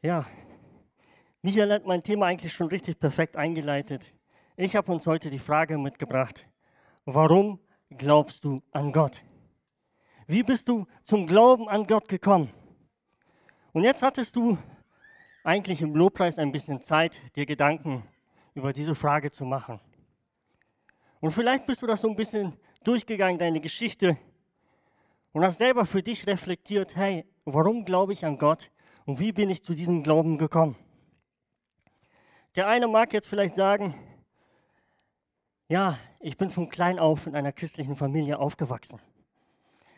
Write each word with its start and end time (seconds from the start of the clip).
Ja, 0.00 0.24
Michael 1.42 1.72
hat 1.72 1.84
mein 1.84 2.00
Thema 2.02 2.26
eigentlich 2.26 2.52
schon 2.52 2.68
richtig 2.68 3.00
perfekt 3.00 3.36
eingeleitet. 3.36 4.14
Ich 4.56 4.76
habe 4.76 4.92
uns 4.92 5.08
heute 5.08 5.28
die 5.28 5.40
Frage 5.40 5.76
mitgebracht, 5.76 6.48
warum 7.04 7.58
glaubst 7.90 8.44
du 8.44 8.62
an 8.70 8.92
Gott? 8.92 9.24
Wie 10.28 10.44
bist 10.44 10.68
du 10.68 10.86
zum 11.02 11.26
Glauben 11.26 11.68
an 11.68 11.84
Gott 11.84 12.08
gekommen? 12.08 12.48
Und 13.72 13.82
jetzt 13.82 14.04
hattest 14.04 14.36
du 14.36 14.56
eigentlich 15.42 15.82
im 15.82 15.96
Lobpreis 15.96 16.38
ein 16.38 16.52
bisschen 16.52 16.80
Zeit, 16.80 17.20
dir 17.34 17.44
Gedanken 17.44 18.04
über 18.54 18.72
diese 18.72 18.94
Frage 18.94 19.32
zu 19.32 19.44
machen. 19.44 19.80
Und 21.18 21.32
vielleicht 21.32 21.66
bist 21.66 21.82
du 21.82 21.88
das 21.88 22.02
so 22.02 22.08
ein 22.08 22.14
bisschen 22.14 22.56
durchgegangen, 22.84 23.36
deine 23.36 23.60
Geschichte, 23.60 24.16
und 25.32 25.42
hast 25.42 25.58
selber 25.58 25.84
für 25.84 26.04
dich 26.04 26.24
reflektiert, 26.28 26.94
hey, 26.94 27.24
warum 27.44 27.84
glaube 27.84 28.12
ich 28.12 28.24
an 28.24 28.38
Gott 28.38 28.70
und 29.08 29.18
wie 29.18 29.32
bin 29.32 29.48
ich 29.48 29.64
zu 29.64 29.72
diesem 29.72 30.02
Glauben 30.02 30.36
gekommen? 30.36 30.76
Der 32.56 32.68
eine 32.68 32.86
mag 32.86 33.10
jetzt 33.14 33.26
vielleicht 33.26 33.56
sagen, 33.56 33.94
ja, 35.66 35.98
ich 36.20 36.36
bin 36.36 36.50
von 36.50 36.68
klein 36.68 36.98
auf 36.98 37.26
in 37.26 37.34
einer 37.34 37.52
christlichen 37.52 37.96
Familie 37.96 38.38
aufgewachsen. 38.38 39.00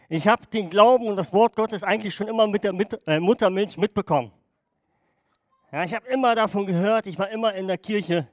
Ich 0.09 0.29
habe 0.29 0.47
den 0.47 0.71
Glauben 0.71 1.09
und 1.09 1.17
das 1.17 1.33
Wort 1.33 1.57
Gottes 1.57 1.83
eigentlich 1.83 2.15
schon 2.15 2.29
immer 2.29 2.47
mit 2.47 2.63
der 2.63 2.73
äh, 3.07 3.19
Muttermilch 3.19 3.77
mitbekommen. 3.77 4.31
Ja, 5.73 5.83
ich 5.83 5.93
habe 5.93 6.07
immer 6.07 6.37
davon 6.37 6.65
gehört, 6.67 7.09
ich 7.09 7.19
war 7.19 7.31
immer 7.31 7.53
in 7.55 7.67
der 7.67 7.79
Kirche. 7.79 8.29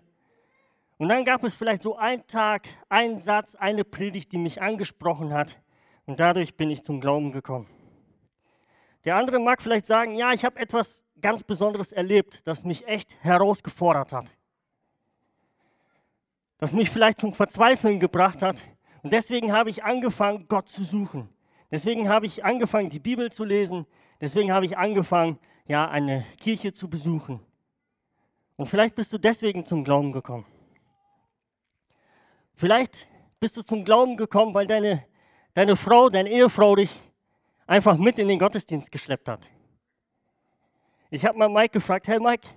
Und 1.00 1.10
dann 1.10 1.26
gab 1.26 1.44
es 1.44 1.56
vielleicht 1.56 1.82
so 1.82 1.98
einen 1.98 2.28
Tag, 2.28 2.68
einen 2.88 3.20
Satz, 3.20 3.56
eine 3.56 3.84
Predigt, 3.84 4.32
die 4.32 4.38
mich 4.38 4.62
angesprochen 4.62 5.34
hat. 5.34 5.60
Und 6.06 6.20
dadurch 6.20 6.56
bin 6.56 6.70
ich 6.70 6.84
zum 6.84 7.02
Glauben 7.02 7.32
gekommen. 7.32 7.68
Der 9.06 9.16
andere 9.16 9.40
mag 9.40 9.62
vielleicht 9.62 9.86
sagen, 9.86 10.16
ja, 10.16 10.34
ich 10.34 10.44
habe 10.44 10.60
etwas 10.60 11.04
ganz 11.22 11.44
Besonderes 11.44 11.92
erlebt, 11.92 12.42
das 12.46 12.64
mich 12.64 12.88
echt 12.88 13.16
herausgefordert 13.24 14.14
hat. 14.14 14.26
Das 16.58 16.74
mich 16.74 16.90
vielleicht 16.90 17.20
zum 17.20 17.34
Verzweifeln 17.34 18.00
gebracht 18.00 18.42
hat. 18.42 18.62
Und 19.04 19.14
deswegen 19.14 19.54
habe 19.54 19.70
ich 19.70 19.84
angefangen, 19.84 20.48
Gott 20.48 20.70
zu 20.70 20.84
suchen. 20.84 21.30
Deswegen 21.72 22.10
habe 22.10 22.26
ich 22.26 22.44
angefangen, 22.44 22.90
die 22.90 23.00
Bibel 23.00 23.32
zu 23.32 23.44
lesen. 23.44 23.86
Deswegen 24.20 24.52
habe 24.52 24.66
ich 24.66 24.78
angefangen, 24.78 25.38
ja, 25.68 25.88
eine 25.88 26.26
Kirche 26.40 26.74
zu 26.74 26.90
besuchen. 26.90 27.40
Und 28.56 28.66
vielleicht 28.68 28.96
bist 28.96 29.14
du 29.14 29.18
deswegen 29.18 29.66
zum 29.66 29.84
Glauben 29.84 30.12
gekommen. 30.12 30.46
Vielleicht 32.56 33.08
bist 33.40 33.56
du 33.56 33.62
zum 33.62 33.86
Glauben 33.86 34.18
gekommen, 34.18 34.54
weil 34.56 34.66
deine 34.66 35.04
deine 35.58 35.76
Frau, 35.76 36.10
deine 36.10 36.30
Ehefrau 36.30 36.76
dich 36.76 37.07
einfach 37.68 37.98
mit 37.98 38.18
in 38.18 38.30
den 38.30 38.40
Gottesdienst 38.40 38.92
geschleppt 38.92 39.28
hat. 39.28 39.52
Ich 41.12 41.26
habe 41.26 41.38
mal 41.38 41.50
Mike 41.50 41.74
gefragt, 41.74 42.08
hey 42.08 42.20
Mike, 42.20 42.48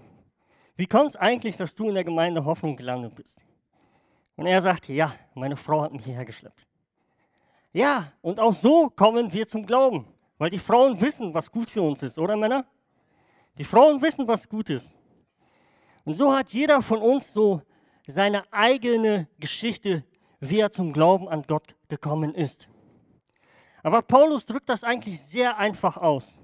wie 0.77 0.87
kommt 0.87 1.11
es 1.11 1.17
eigentlich, 1.17 1.57
dass 1.57 1.75
du 1.75 1.89
in 1.89 1.95
der 1.95 2.05
Gemeinde 2.05 2.45
Hoffnung 2.45 2.77
gelandet 2.77 3.15
bist? 3.15 3.45
Und 4.37 4.47
er 4.47 4.63
sagte, 4.63 4.93
ja, 4.95 5.13
meine 5.35 5.57
Frau 5.57 5.83
hat 5.83 5.93
mich 5.93 6.05
hierher 6.05 6.25
geschleppt. 6.25 6.67
Ja, 7.73 8.13
und 8.23 8.41
auch 8.41 8.55
so 8.55 8.89
kommen 8.89 9.33
wir 9.33 9.47
zum 9.47 9.67
Glauben, 9.67 10.07
weil 10.39 10.51
die 10.51 10.59
Frauen 10.59 11.01
wissen, 11.01 11.35
was 11.35 11.53
gut 11.53 11.69
für 11.69 11.83
uns 11.83 12.03
ist, 12.03 12.19
oder 12.19 12.37
Männer? 12.37 12.65
Die 13.59 13.65
Frauen 13.65 14.01
wissen, 14.01 14.27
was 14.27 14.49
gut 14.49 14.71
ist. 14.71 14.97
Und 16.05 16.15
so 16.15 16.33
hat 16.35 16.51
jeder 16.51 16.81
von 16.81 17.01
uns 17.03 17.33
so 17.33 17.63
seine 18.07 18.51
eigene 18.53 19.29
Geschichte, 19.39 20.03
wie 20.41 20.61
er 20.61 20.73
zum 20.73 20.93
Glauben 20.93 21.29
an 21.29 21.43
Gott 21.47 21.77
gekommen 21.89 22.35
ist. 22.35 22.70
Aber 23.83 24.03
Paulus 24.03 24.45
drückt 24.45 24.69
das 24.69 24.85
eigentlich 24.85 25.21
sehr 25.21 25.57
einfach 25.57 25.97
aus. 25.97 26.39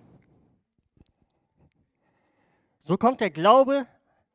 So 2.81 2.97
kommt 2.97 3.21
der 3.21 3.31
Glaube 3.31 3.87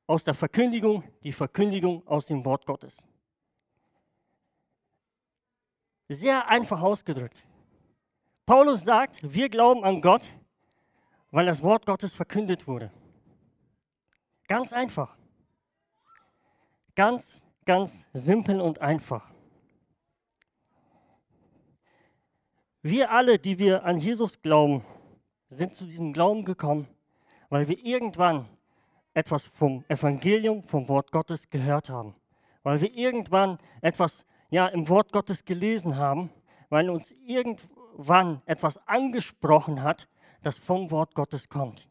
aus 0.07 0.23
der 0.23 0.33
Verkündigung, 0.33 1.03
die 1.23 1.31
Verkündigung 1.31 2.05
aus 2.05 2.25
dem 2.25 2.43
Wort 2.43 2.65
Gottes. 2.65 3.07
Sehr 6.09 6.49
einfach 6.49 6.81
ausgedrückt. 6.81 7.41
Paulus 8.45 8.83
sagt, 8.83 9.19
wir 9.33 9.47
glauben 9.47 9.85
an 9.85 10.01
Gott, 10.01 10.27
weil 11.31 11.45
das 11.45 11.63
Wort 11.63 11.85
Gottes 11.85 12.13
verkündet 12.13 12.67
wurde. 12.67 12.91
Ganz 14.49 14.73
einfach. 14.73 15.15
Ganz, 16.95 17.45
ganz 17.65 18.05
simpel 18.11 18.59
und 18.59 18.79
einfach. 18.79 19.30
Wir 22.83 23.11
alle, 23.11 23.37
die 23.37 23.59
wir 23.59 23.83
an 23.83 23.97
Jesus 23.97 24.41
glauben, 24.41 24.83
sind 25.49 25.75
zu 25.75 25.85
diesem 25.85 26.13
Glauben 26.13 26.45
gekommen, 26.45 26.87
weil 27.49 27.67
wir 27.67 27.77
irgendwann 27.77 28.47
etwas 29.13 29.43
vom 29.43 29.83
Evangelium, 29.87 30.63
vom 30.63 30.89
Wort 30.89 31.11
Gottes 31.11 31.49
gehört 31.49 31.89
haben. 31.89 32.15
Weil 32.63 32.81
wir 32.81 32.91
irgendwann 32.91 33.59
etwas 33.81 34.25
ja, 34.49 34.67
im 34.67 34.89
Wort 34.89 35.11
Gottes 35.11 35.45
gelesen 35.45 35.95
haben, 35.95 36.31
weil 36.69 36.89
uns 36.89 37.11
irgendwann 37.23 38.41
etwas 38.45 38.79
angesprochen 38.87 39.83
hat, 39.83 40.07
das 40.41 40.57
vom 40.57 40.89
Wort 40.89 41.13
Gottes 41.13 41.49
kommt. 41.49 41.87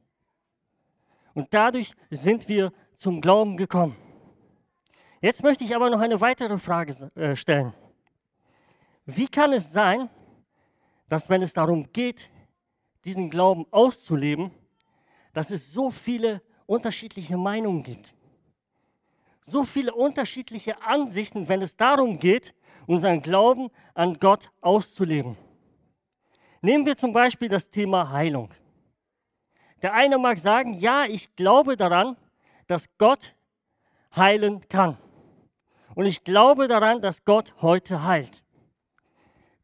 Und 1.35 1.55
dadurch 1.55 1.95
sind 2.11 2.49
wir 2.49 2.73
zum 2.97 3.21
Glauben 3.21 3.57
gekommen. 3.57 3.97
Jetzt 5.21 5.45
möchte 5.45 5.63
ich 5.63 5.77
aber 5.77 5.89
noch 5.89 6.01
eine 6.01 6.21
weitere 6.21 6.59
Frage 6.59 6.93
äh, 7.15 7.37
stellen. 7.37 7.75
Wie 9.07 9.29
kann 9.29 9.53
es 9.53 9.73
sein, 9.73 10.11
dass 11.11 11.29
wenn 11.29 11.43
es 11.43 11.53
darum 11.53 11.93
geht, 11.93 12.31
diesen 13.05 13.31
Glauben 13.31 13.67
auszuleben, 13.73 14.53
dass 15.33 15.51
es 15.51 15.73
so 15.73 15.91
viele 15.91 16.41
unterschiedliche 16.67 17.37
Meinungen 17.37 17.83
gibt. 17.83 18.15
So 19.43 19.65
viele 19.65 19.93
unterschiedliche 19.93 20.81
Ansichten, 20.83 21.49
wenn 21.49 21.63
es 21.63 21.77
darum 21.77 22.21
geht, 22.21 22.55
unseren 22.87 23.23
Glauben 23.23 23.71
an 23.93 24.15
Gott 24.21 24.53
auszuleben. 24.61 25.37
Nehmen 26.63 26.87
wir 26.87 26.97
zum 26.97 27.13
Beispiel 27.13 27.49
das 27.49 27.69
Thema 27.71 28.11
Heilung. 28.11 28.51
Der 29.83 29.95
eine 29.95 30.17
mag 30.17 30.39
sagen, 30.39 30.75
ja, 30.75 31.07
ich 31.07 31.35
glaube 31.35 31.77
daran, 31.77 32.17
dass 32.69 32.87
Gott 32.99 33.35
heilen 34.15 34.69
kann. 34.69 34.97
Und 35.97 36.07
ich 36.07 36.23
glaube 36.23 36.69
daran, 36.69 37.01
dass 37.01 37.25
Gott 37.25 37.53
heute 37.61 38.05
heilt. 38.05 38.45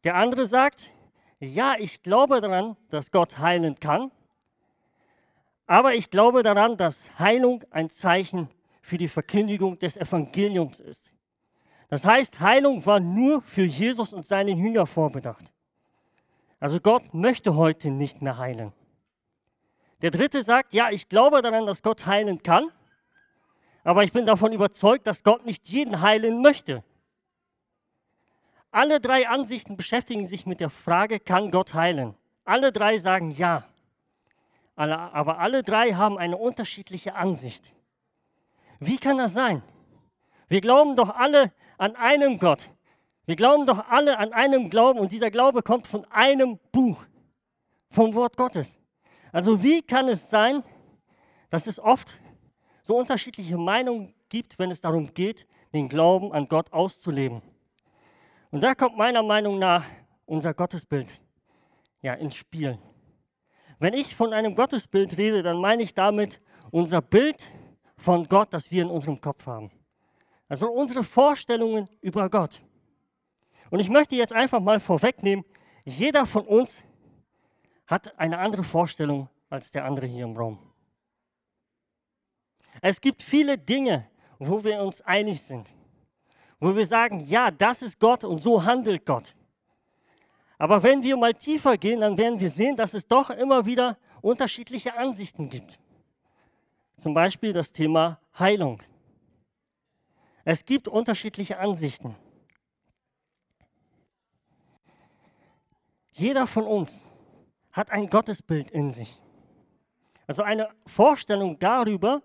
Der 0.03 0.15
andere 0.15 0.45
sagt, 0.45 0.91
ja, 1.39 1.75
ich 1.77 2.01
glaube 2.01 2.41
daran, 2.41 2.75
dass 2.89 3.11
Gott 3.11 3.39
heilen 3.39 3.75
kann, 3.79 4.11
aber 5.67 5.93
ich 5.95 6.09
glaube 6.09 6.43
daran, 6.43 6.77
dass 6.77 7.19
Heilung 7.19 7.63
ein 7.71 7.89
Zeichen 7.89 8.49
für 8.81 8.97
die 8.97 9.07
Verkündigung 9.07 9.77
des 9.79 9.97
Evangeliums 9.97 10.79
ist. 10.79 11.11
Das 11.89 12.05
heißt, 12.05 12.39
Heilung 12.39 12.85
war 12.85 12.99
nur 12.99 13.41
für 13.41 13.63
Jesus 13.63 14.13
und 14.13 14.25
seine 14.25 14.51
Jünger 14.51 14.85
vorbedacht. 14.85 15.45
Also 16.59 16.79
Gott 16.79 17.13
möchte 17.13 17.55
heute 17.55 17.91
nicht 17.91 18.21
mehr 18.21 18.37
heilen. 18.37 18.73
Der 20.01 20.11
dritte 20.11 20.41
sagt, 20.43 20.73
ja, 20.73 20.89
ich 20.89 21.09
glaube 21.09 21.41
daran, 21.41 21.65
dass 21.65 21.83
Gott 21.83 22.05
heilen 22.05 22.41
kann, 22.43 22.71
aber 23.83 24.03
ich 24.03 24.11
bin 24.11 24.25
davon 24.25 24.53
überzeugt, 24.53 25.07
dass 25.07 25.23
Gott 25.23 25.45
nicht 25.45 25.69
jeden 25.69 26.01
heilen 26.01 26.41
möchte. 26.41 26.83
Alle 28.71 28.99
drei 28.99 29.27
Ansichten 29.27 29.77
beschäftigen 29.77 30.25
sich 30.25 30.45
mit 30.45 30.59
der 30.59 30.69
Frage, 30.69 31.19
kann 31.19 31.51
Gott 31.51 31.73
heilen? 31.73 32.15
Alle 32.43 32.71
drei 32.71 32.97
sagen 32.97 33.31
ja. 33.31 33.63
Aber 34.75 35.39
alle 35.39 35.63
drei 35.63 35.93
haben 35.93 36.17
eine 36.17 36.37
unterschiedliche 36.37 37.15
Ansicht. 37.15 37.73
Wie 38.79 38.97
kann 38.97 39.17
das 39.17 39.33
sein? 39.33 39.63
Wir 40.47 40.61
glauben 40.61 40.95
doch 40.95 41.15
alle 41.15 41.51
an 41.77 41.95
einem 41.95 42.37
Gott. 42.37 42.69
Wir 43.25 43.35
glauben 43.35 43.65
doch 43.65 43.89
alle 43.89 44.17
an 44.19 44.31
einem 44.31 44.69
Glauben 44.69 44.99
und 44.99 45.11
dieser 45.11 45.31
Glaube 45.31 45.61
kommt 45.61 45.87
von 45.87 46.05
einem 46.11 46.59
Buch, 46.71 47.03
vom 47.89 48.13
Wort 48.13 48.37
Gottes. 48.37 48.79
Also 49.31 49.63
wie 49.63 49.81
kann 49.81 50.07
es 50.07 50.29
sein, 50.29 50.63
dass 51.49 51.67
es 51.67 51.79
oft 51.79 52.17
so 52.83 52.95
unterschiedliche 52.95 53.57
Meinungen 53.57 54.13
gibt, 54.29 54.59
wenn 54.59 54.71
es 54.71 54.79
darum 54.79 55.13
geht, 55.13 55.47
den 55.73 55.89
Glauben 55.89 56.31
an 56.31 56.47
Gott 56.47 56.71
auszuleben? 56.71 57.41
Und 58.49 58.61
da 58.61 58.75
kommt 58.75 58.97
meiner 58.97 59.23
Meinung 59.23 59.59
nach 59.59 59.83
unser 60.25 60.53
Gottesbild 60.53 61.21
ja, 62.01 62.13
ins 62.13 62.35
Spiel. 62.35 62.77
Wenn 63.79 63.93
ich 63.93 64.15
von 64.15 64.33
einem 64.33 64.55
Gottesbild 64.55 65.17
rede, 65.17 65.43
dann 65.43 65.57
meine 65.57 65.83
ich 65.83 65.93
damit 65.93 66.41
unser 66.71 67.01
Bild 67.01 67.51
von 67.97 68.27
Gott, 68.27 68.53
das 68.53 68.71
wir 68.71 68.83
in 68.83 68.89
unserem 68.89 69.19
Kopf 69.19 69.45
haben. 69.45 69.71
Also 70.47 70.69
unsere 70.69 71.03
Vorstellungen 71.03 71.89
über 72.01 72.29
Gott. 72.29 72.61
Und 73.69 73.79
ich 73.79 73.89
möchte 73.89 74.15
jetzt 74.15 74.33
einfach 74.33 74.61
mal 74.61 74.79
vorwegnehmen, 74.79 75.43
jeder 75.83 76.25
von 76.25 76.45
uns 76.45 76.85
hat 77.85 78.17
eine 78.17 78.39
andere 78.39 78.63
Vorstellung 78.63 79.29
als 79.49 79.71
der 79.71 79.85
andere 79.85 80.05
hier 80.05 80.23
im 80.23 80.35
Raum. 80.35 80.59
Es 82.81 83.01
gibt 83.01 83.23
viele 83.23 83.57
Dinge, 83.57 84.09
wo 84.39 84.63
wir 84.63 84.81
uns 84.81 85.01
einig 85.01 85.41
sind 85.41 85.76
wo 86.59 86.75
wir 86.75 86.85
sagen, 86.85 87.19
ja, 87.19 87.51
das 87.51 87.81
ist 87.81 87.99
Gott 87.99 88.23
und 88.23 88.41
so 88.41 88.63
handelt 88.63 89.05
Gott. 89.05 89.35
Aber 90.57 90.81
wenn 90.81 91.03
wir 91.03 91.15
mal 91.17 91.33
tiefer 91.33 91.77
gehen, 91.77 92.01
dann 92.01 92.17
werden 92.17 92.39
wir 92.39 92.49
sehen, 92.49 92.75
dass 92.75 92.93
es 92.93 93.07
doch 93.07 93.29
immer 93.29 93.65
wieder 93.65 93.97
unterschiedliche 94.21 94.95
Ansichten 94.95 95.49
gibt. 95.49 95.79
zum 96.99 97.13
Beispiel 97.13 97.53
das 97.53 97.71
Thema 97.71 98.19
Heilung. 98.39 98.81
Es 100.43 100.65
gibt 100.65 100.87
unterschiedliche 100.87 101.59
Ansichten. 101.59 102.15
Jeder 106.11 106.47
von 106.47 106.63
uns 106.65 107.05
hat 107.71 107.91
ein 107.91 108.09
Gottesbild 108.09 108.71
in 108.71 108.89
sich. 108.89 109.21
Also 110.25 110.41
eine 110.41 110.69
Vorstellung 110.87 111.59
darüber, 111.59 112.23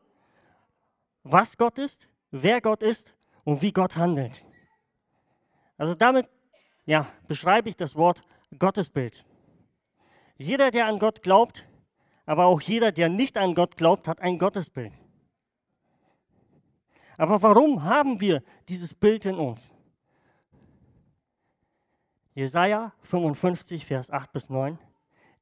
was 1.23 1.59
Gott 1.59 1.79
ist, 1.79 2.09
wer 2.31 2.63
Gott 2.63 2.83
ist 2.83 3.15
und 3.45 3.63
wie 3.63 3.73
Gott 3.73 3.97
handelt. 3.97 4.45
Also 5.77 5.95
damit 5.95 6.29
ja, 6.87 7.07
beschreibe 7.29 7.69
ich 7.69 7.77
das 7.77 7.97
Wort 7.97 8.23
Gottesbild. 8.59 9.25
Jeder, 10.37 10.71
der 10.71 10.87
an 10.87 10.99
Gott 10.99 11.23
glaubt, 11.23 11.67
aber 12.27 12.47
auch 12.47 12.61
jeder, 12.61 12.93
der 12.93 13.09
nicht 13.09 13.37
an 13.37 13.55
Gott 13.55 13.77
glaubt, 13.77 14.09
hat 14.09 14.21
ein 14.21 14.39
Gottesbild. 14.39 14.93
Aber 17.17 17.43
warum 17.43 17.85
haben 17.85 18.21
wir 18.21 18.43
dieses 18.69 18.95
Bild 18.95 19.25
in 19.27 19.37
uns? 19.37 19.73
Jesaja 22.35 22.93
55, 23.03 23.85
Vers 23.85 24.11
8 24.11 24.33
bis 24.33 24.49
9. 24.49 24.79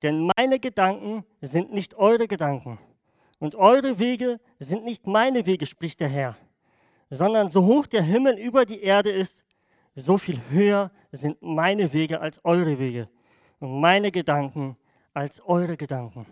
Denn 0.03 0.31
meine 0.37 0.59
Gedanken 0.59 1.25
sind 1.41 1.73
nicht 1.73 1.95
eure 1.95 2.27
Gedanken 2.27 2.79
und 3.39 3.55
eure 3.55 3.99
Wege 3.99 4.41
sind 4.59 4.85
nicht 4.85 5.07
meine 5.07 5.47
Wege, 5.47 5.67
spricht 5.67 6.01
der 6.01 6.09
Herr, 6.09 6.37
sondern 7.11 7.51
so 7.51 7.65
hoch 7.65 7.87
der 7.87 8.03
Himmel 8.03 8.39
über 8.39 8.65
die 8.65 8.81
Erde 8.81 9.11
ist, 9.11 9.45
so 9.97 10.17
viel 10.17 10.41
höher 10.51 10.91
sind 11.11 11.43
meine 11.43 11.93
Wege 11.93 12.21
als 12.21 12.43
eure 12.45 12.79
Wege 12.79 13.09
und 13.59 13.81
meine 13.81 14.13
Gedanken 14.13 14.77
als 15.13 15.41
eure 15.41 15.77
Gedanken. 15.77 16.25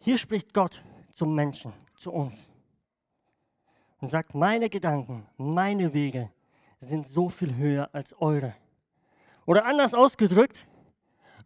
Hier 0.00 0.16
spricht 0.16 0.54
Gott 0.54 0.82
zum 1.12 1.34
Menschen, 1.34 1.72
zu 1.96 2.12
uns 2.12 2.50
und 4.00 4.08
sagt, 4.08 4.34
meine 4.34 4.68
Gedanken, 4.70 5.26
meine 5.36 5.92
Wege 5.92 6.30
sind 6.80 7.06
so 7.06 7.28
viel 7.28 7.54
höher 7.56 7.88
als 7.92 8.18
eure. 8.20 8.54
Oder 9.46 9.64
anders 9.64 9.94
ausgedrückt, 9.94 10.66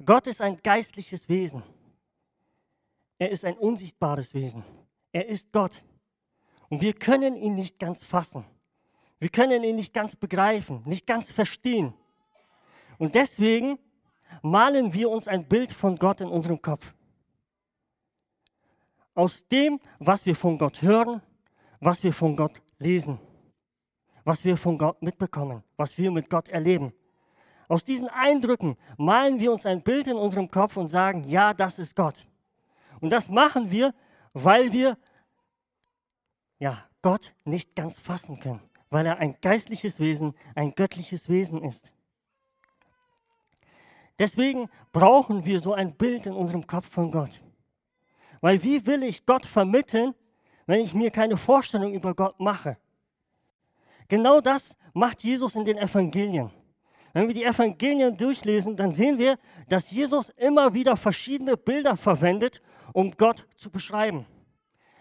Gott 0.05 0.27
ist 0.27 0.41
ein 0.41 0.57
geistliches 0.63 1.29
Wesen. 1.29 1.63
Er 3.19 3.31
ist 3.31 3.45
ein 3.45 3.57
unsichtbares 3.57 4.35
Wesen. 4.35 4.65
Er 5.13 5.27
ist 5.27 5.53
Gott. 5.53 5.83
Und 6.69 6.83
wir 6.83 6.93
können 6.93 7.37
ihn 7.37 7.55
nicht 7.55 7.79
ganz 7.79 8.05
fassen. 8.05 8.45
Wir 9.19 9.29
können 9.29 9.65
ihn 9.65 9.77
nicht 9.77 9.93
ganz 9.93 10.17
begreifen, 10.17 10.83
nicht 10.87 11.07
ganz 11.07 11.33
verstehen. 11.33 11.93
Und 12.99 13.15
deswegen 13.15 13.79
malen 14.43 14.93
wir 14.95 15.11
uns 15.11 15.29
ein 15.29 15.47
Bild 15.47 15.73
von 15.73 15.97
Gott 15.97 16.21
in 16.21 16.29
unserem 16.29 16.63
Kopf. 16.63 16.95
Aus 19.15 19.47
dem, 19.49 19.81
was 19.99 20.25
wir 20.25 20.37
von 20.37 20.57
Gott 20.57 20.81
hören, 20.83 21.21
was 21.81 22.03
wir 22.03 22.13
von 22.13 22.37
Gott 22.37 22.63
lesen, 22.79 23.19
was 24.25 24.45
wir 24.45 24.57
von 24.57 24.79
Gott 24.79 25.03
mitbekommen, 25.03 25.63
was 25.77 25.99
wir 25.99 26.11
mit 26.11 26.31
Gott 26.31 26.49
erleben. 26.49 26.93
Aus 27.69 27.85
diesen 27.85 28.09
Eindrücken 28.09 28.77
malen 28.97 29.39
wir 29.39 29.53
uns 29.53 29.67
ein 29.67 29.83
Bild 29.83 30.07
in 30.07 30.17
unserem 30.17 30.51
Kopf 30.51 30.77
und 30.77 30.89
sagen, 30.89 31.25
ja, 31.25 31.53
das 31.53 31.79
ist 31.79 31.95
Gott. 31.97 32.27
Und 33.01 33.11
das 33.11 33.29
machen 33.29 33.71
wir, 33.71 33.95
weil 34.33 34.73
wir 34.73 34.97
ja, 36.61 36.85
Gott 37.03 37.33
nicht 37.45 37.75
ganz 37.75 37.99
fassen 37.99 38.39
können, 38.39 38.61
weil 38.91 39.07
er 39.07 39.19
ein 39.19 39.37
geistliches 39.41 39.99
Wesen, 39.99 40.35
ein 40.55 40.75
göttliches 40.75 41.29
Wesen 41.29 41.65
ist. 41.65 41.93
Deswegen 44.19 44.69
brauchen 44.93 45.47
wir 45.47 45.61
so 45.61 45.73
ein 45.73 45.95
Bild 45.95 46.27
in 46.27 46.35
unserem 46.35 46.67
Kopf 46.67 46.91
von 46.91 47.11
Gott. 47.11 47.41
Weil 48.43 48.63
wie 48.63 48.85
will 48.87 49.03
ich 49.03 49.25
Gott 49.25 49.47
vermitteln, 49.47 50.15
wenn 50.67 50.81
ich 50.81 50.95
mir 50.95 51.11
keine 51.11 51.39
Vorstellung 51.39 51.95
über 51.95 52.15
Gott 52.15 52.39
mache? 52.39 52.77
Genau 54.09 54.43
das 54.43 54.77
macht 54.93 55.23
Jesus 55.23 55.57
in 55.57 55.65
den 55.65 55.79
Evangelien. 55.79 56.51
Wenn 57.13 57.27
wir 57.27 57.35
die 57.35 57.45
Evangelien 57.45 58.17
durchlesen, 58.17 58.77
dann 58.77 58.93
sehen 58.93 59.19
wir, 59.19 59.39
dass 59.69 59.91
Jesus 59.91 60.31
immer 60.31 60.75
wieder 60.75 60.97
verschiedene 60.97 61.57
Bilder 61.57 61.97
verwendet, 61.97 62.63
um 62.93 63.11
Gott 63.17 63.47
zu 63.57 63.71
beschreiben. 63.71 64.27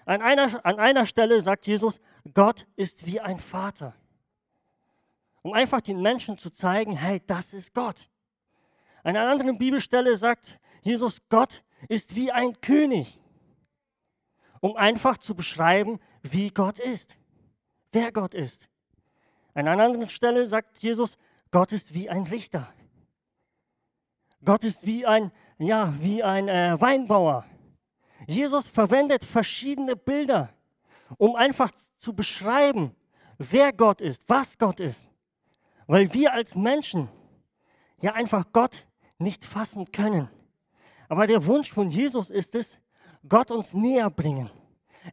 An 0.05 0.21
einer, 0.21 0.65
an 0.65 0.79
einer 0.79 1.05
Stelle 1.05 1.39
sagt 1.41 1.67
Jesus, 1.67 2.01
Gott 2.33 2.65
ist 2.75 3.05
wie 3.05 3.19
ein 3.19 3.39
Vater. 3.39 3.93
Um 5.43 5.53
einfach 5.53 5.81
den 5.81 6.01
Menschen 6.01 6.37
zu 6.37 6.49
zeigen, 6.49 6.95
hey, 6.95 7.21
das 7.25 7.53
ist 7.53 7.73
Gott. 7.73 8.09
An 9.03 9.15
einer 9.15 9.29
anderen 9.29 9.57
Bibelstelle 9.57 10.15
sagt 10.17 10.59
Jesus, 10.81 11.21
Gott 11.29 11.63
ist 11.87 12.15
wie 12.15 12.31
ein 12.31 12.59
König. 12.59 13.21
Um 14.61 14.75
einfach 14.75 15.17
zu 15.17 15.35
beschreiben, 15.35 15.99
wie 16.23 16.49
Gott 16.49 16.79
ist, 16.79 17.15
wer 17.91 18.11
Gott 18.11 18.33
ist. 18.33 18.67
An 19.53 19.67
einer 19.67 19.83
anderen 19.83 20.09
Stelle 20.09 20.45
sagt 20.45 20.77
Jesus, 20.79 21.17
Gott 21.51 21.71
ist 21.71 21.93
wie 21.93 22.09
ein 22.09 22.23
Richter. 22.23 22.71
Gott 24.43 24.63
ist 24.63 24.85
wie 24.85 25.05
ein, 25.05 25.31
ja, 25.57 25.93
wie 25.99 26.23
ein 26.23 26.47
äh, 26.47 26.79
Weinbauer. 26.79 27.45
Jesus 28.27 28.67
verwendet 28.67 29.25
verschiedene 29.25 29.95
Bilder, 29.95 30.49
um 31.17 31.35
einfach 31.35 31.71
zu 31.97 32.13
beschreiben, 32.13 32.95
wer 33.37 33.73
Gott 33.73 34.01
ist, 34.01 34.23
was 34.27 34.57
Gott 34.57 34.79
ist. 34.79 35.09
Weil 35.87 36.13
wir 36.13 36.33
als 36.33 36.55
Menschen 36.55 37.09
ja 38.01 38.13
einfach 38.13 38.45
Gott 38.53 38.85
nicht 39.17 39.43
fassen 39.43 39.91
können. 39.91 40.29
Aber 41.07 41.25
der 41.27 41.45
Wunsch 41.45 41.71
von 41.71 41.89
Jesus 41.89 42.29
ist 42.29 42.55
es, 42.55 42.79
Gott 43.27 43.51
uns 43.51 43.73
näher 43.73 44.09
bringen. 44.09 44.49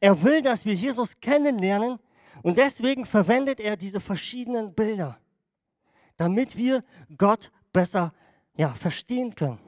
Er 0.01 0.23
will, 0.23 0.43
dass 0.43 0.65
wir 0.65 0.75
Jesus 0.75 1.19
kennenlernen 1.21 1.99
und 2.43 2.59
deswegen 2.59 3.07
verwendet 3.07 3.61
er 3.61 3.77
diese 3.77 4.01
verschiedenen 4.01 4.75
Bilder, 4.75 5.19
damit 6.17 6.57
wir 6.57 6.85
Gott 7.17 7.51
besser 7.73 8.13
ja, 8.57 8.71
verstehen 8.71 9.35
können. 9.35 9.59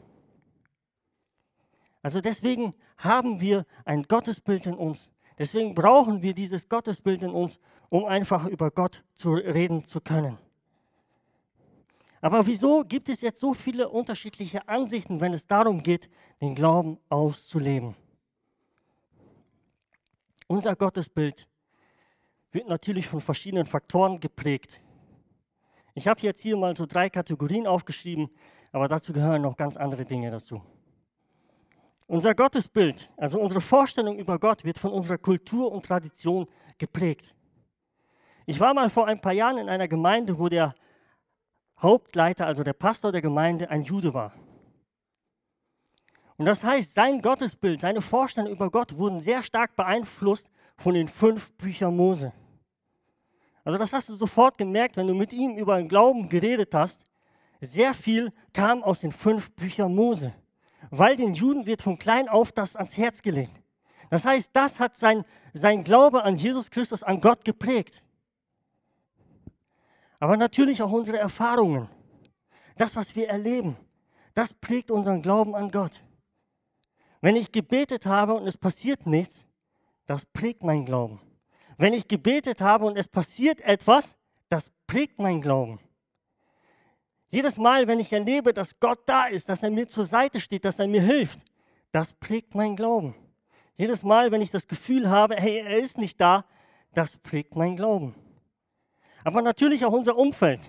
Also 2.03 2.21
deswegen 2.21 2.75
haben 2.97 3.41
wir 3.41 3.67
ein 3.85 4.05
Gottesbild 4.05 4.67
in 4.67 4.75
uns. 4.75 5.11
Deswegen 5.39 5.75
brauchen 5.75 6.23
wir 6.23 6.35
dieses 6.35 6.69
Gottesbild 6.69 7.23
in 7.23 7.31
uns, 7.31 7.61
um 7.91 8.05
einfach 8.05 8.47
über 8.47 8.71
Gott 8.71 9.05
zu 9.15 9.35
reden 9.35 9.87
zu 9.87 10.01
können. 10.01 10.39
Aber 12.21 12.47
wieso 12.47 12.85
gibt 12.85 13.09
es 13.09 13.21
jetzt 13.21 13.41
so 13.41 13.55
viele 13.55 13.89
unterschiedliche 13.89 14.69
Ansichten, 14.69 15.21
wenn 15.21 15.33
es 15.33 15.47
darum 15.47 15.83
geht, 15.83 16.11
den 16.41 16.55
Glauben 16.55 16.99
auszuleben? 17.09 17.95
Unser 20.49 20.75
Gottesbild 20.75 21.47
wird 22.51 22.69
natürlich 22.69 23.07
von 23.07 23.21
verschiedenen 23.21 23.67
Faktoren 23.67 24.19
geprägt. 24.19 24.81
Ich 25.99 26.07
habe 26.07 26.21
jetzt 26.21 26.43
hier 26.43 26.57
mal 26.57 26.77
so 26.77 26.87
drei 26.87 27.11
Kategorien 27.11 27.67
aufgeschrieben, 27.67 28.31
aber 28.71 28.87
dazu 28.87 29.13
gehören 29.13 29.43
noch 29.43 29.57
ganz 29.57 29.77
andere 29.77 30.05
Dinge 30.05 30.31
dazu. 30.31 30.63
Unser 32.07 32.37
Gottesbild, 32.37 33.11
also 33.17 33.41
unsere 33.41 33.61
Vorstellung 33.61 34.17
über 34.17 34.39
Gott, 34.39 34.65
wird 34.65 34.79
von 34.79 34.93
unserer 34.93 35.19
Kultur 35.19 35.73
und 35.73 35.85
Tradition 35.85 36.47
geprägt. 36.79 37.35
Ich 38.47 38.61
war 38.61 38.75
mal 38.75 38.91
vor 38.91 39.09
ein 39.09 39.21
paar 39.21 39.33
Jahren 39.33 39.59
in 39.59 39.69
einer 39.69 39.89
Gemeinde, 39.89 40.39
wo 40.39 40.49
der 40.49 40.77
Hauptleiter, 41.83 42.47
also 42.47 42.63
der 42.63 42.75
Pastor 42.75 43.11
der 43.11 43.21
Gemeinde, 43.21 43.69
ein 43.69 43.83
Jude 43.83 44.15
war. 44.15 44.33
Und 46.37 46.47
das 46.47 46.63
heißt, 46.63 46.95
sein 46.95 47.23
Gottesbild, 47.23 47.81
seine 47.81 48.03
Vorstellungen 48.03 48.55
über 48.55 48.71
Gott 48.71 48.97
wurden 48.97 49.19
sehr 49.19 49.43
stark 49.43 49.75
beeinflusst 49.75 50.49
von 50.77 50.95
den 50.95 51.09
fünf 51.09 51.51
Büchern 51.55 51.97
Mose. 51.97 52.33
Also 53.69 53.79
das 53.79 53.93
hast 53.93 54.09
du 54.09 54.15
sofort 54.15 54.57
gemerkt, 54.57 54.97
wenn 54.97 55.07
du 55.07 55.15
mit 55.15 55.33
ihm 55.33 55.57
über 55.57 55.77
den 55.77 55.89
Glauben 55.89 56.29
geredet 56.29 56.75
hast. 56.75 57.05
Sehr 57.61 57.93
viel 57.93 58.33
kam 58.55 58.83
aus 58.83 59.01
den 59.01 59.13
fünf 59.13 59.51
Büchern 59.53 59.95
Mose 59.95 60.33
weil 60.91 61.17
den 61.17 61.35
Juden 61.35 61.67
wird 61.67 61.83
von 61.83 61.99
klein 61.99 62.29
auf 62.29 62.53
das 62.53 62.77
ans 62.77 62.97
Herz 62.97 63.23
gelegt. 63.23 63.53
Das 64.11 64.25
heißt, 64.25 64.51
das 64.53 64.81
hat 64.81 64.97
sein, 64.97 65.25
sein 65.53 65.85
Glaube 65.85 66.25
an 66.25 66.37
Jesus 66.37 66.71
Christus, 66.71 67.03
an 67.03 67.21
Gott 67.21 67.45
geprägt. 67.45 68.03
Aber 70.19 70.37
natürlich 70.37 70.83
auch 70.83 70.91
unsere 70.91 71.19
Erfahrungen. 71.19 71.89
Das, 72.77 72.97
was 72.97 73.15
wir 73.15 73.29
erleben, 73.29 73.77
das 74.35 74.55
prägt 74.55 74.91
unseren 74.91 75.21
Glauben 75.21 75.55
an 75.55 75.71
Gott. 75.71 76.03
Wenn 77.21 77.37
ich 77.37 77.53
gebetet 77.53 78.07
habe 78.07 78.35
und 78.35 78.47
es 78.47 78.57
passiert 78.57 79.07
nichts, 79.07 79.47
das 80.07 80.25
prägt 80.25 80.63
meinen 80.63 80.87
Glauben. 80.87 81.21
Wenn 81.79 81.93
ich 81.93 82.09
gebetet 82.09 82.61
habe 82.61 82.85
und 82.85 82.99
es 82.99 83.09
passiert 83.09 83.61
etwas, 83.63 84.19
das 84.49 84.71
prägt 84.87 85.19
meinen 85.19 85.41
Glauben. 85.41 85.81
Jedes 87.31 87.57
Mal, 87.57 87.87
wenn 87.87 88.01
ich 88.01 88.13
erlebe, 88.13 88.53
dass 88.53 88.81
Gott 88.81 89.01
da 89.07 89.27
ist, 89.27 89.49
dass 89.49 89.63
er 89.63 89.71
mir 89.71 89.87
zur 89.87 90.05
Seite 90.05 90.41
steht, 90.41 90.65
dass 90.65 90.79
er 90.79 90.89
mir 90.89 91.03
hilft, 91.03 91.41
das 91.93 92.13
prägt 92.15 92.55
meinen 92.55 92.75
Glauben. 92.75 93.15
Jedes 93.77 94.03
Mal, 94.03 94.33
wenn 94.33 94.41
ich 94.41 94.51
das 94.51 94.67
Gefühl 94.67 95.09
habe, 95.09 95.37
hey, 95.37 95.59
er 95.59 95.79
ist 95.79 95.99
nicht 95.99 96.21
da, 96.21 96.45
das 96.95 97.17
prägt 97.17 97.55
meinen 97.55 97.77
Glauben. 97.77 98.15
Aber 99.25 99.41
natürlich 99.41 99.85
auch 99.85 99.93
unser 99.93 100.17
Umfeld. 100.17 100.61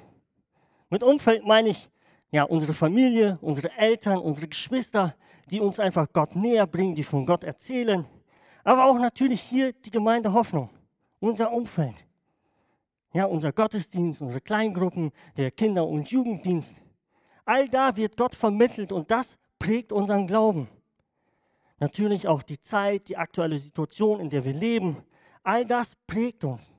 Mit 0.89 1.01
Umfeld 1.01 1.45
meine 1.45 1.69
ich 1.69 1.89
ja, 2.31 2.43
unsere 2.43 2.73
Familie, 2.73 3.39
unsere 3.41 3.71
Eltern, 3.77 4.19
unsere 4.19 4.47
Geschwister, 4.47 5.15
die 5.49 5.59
uns 5.59 5.79
einfach 5.79 6.07
Gott 6.13 6.35
näher 6.35 6.67
bringen, 6.67 6.93
die 6.93 7.03
von 7.03 7.25
Gott 7.25 7.43
erzählen. 7.43 8.05
Aber 8.63 8.85
auch 8.85 8.99
natürlich 8.99 9.41
hier 9.41 9.73
die 9.73 9.89
Gemeinde 9.89 10.33
Hoffnung, 10.33 10.69
unser 11.19 11.51
Umfeld. 11.51 12.05
Ja, 13.13 13.25
unser 13.25 13.51
Gottesdienst, 13.51 14.21
unsere 14.21 14.41
Kleingruppen, 14.41 15.11
der 15.35 15.51
Kinder- 15.51 15.87
und 15.87 16.11
Jugenddienst. 16.11 16.81
All 17.45 17.67
da 17.67 17.95
wird 17.95 18.17
Gott 18.17 18.35
vermittelt 18.35 18.91
und 18.91 19.09
das 19.09 19.39
prägt 19.57 19.91
unseren 19.91 20.27
Glauben. 20.27 20.67
Natürlich 21.79 22.27
auch 22.27 22.43
die 22.43 22.59
Zeit, 22.59 23.09
die 23.09 23.17
aktuelle 23.17 23.57
Situation, 23.57 24.19
in 24.19 24.29
der 24.29 24.43
wir 24.45 24.53
leben. 24.53 24.97
All 25.43 25.65
das 25.65 25.95
prägt 25.95 26.43
uns. 26.43 26.71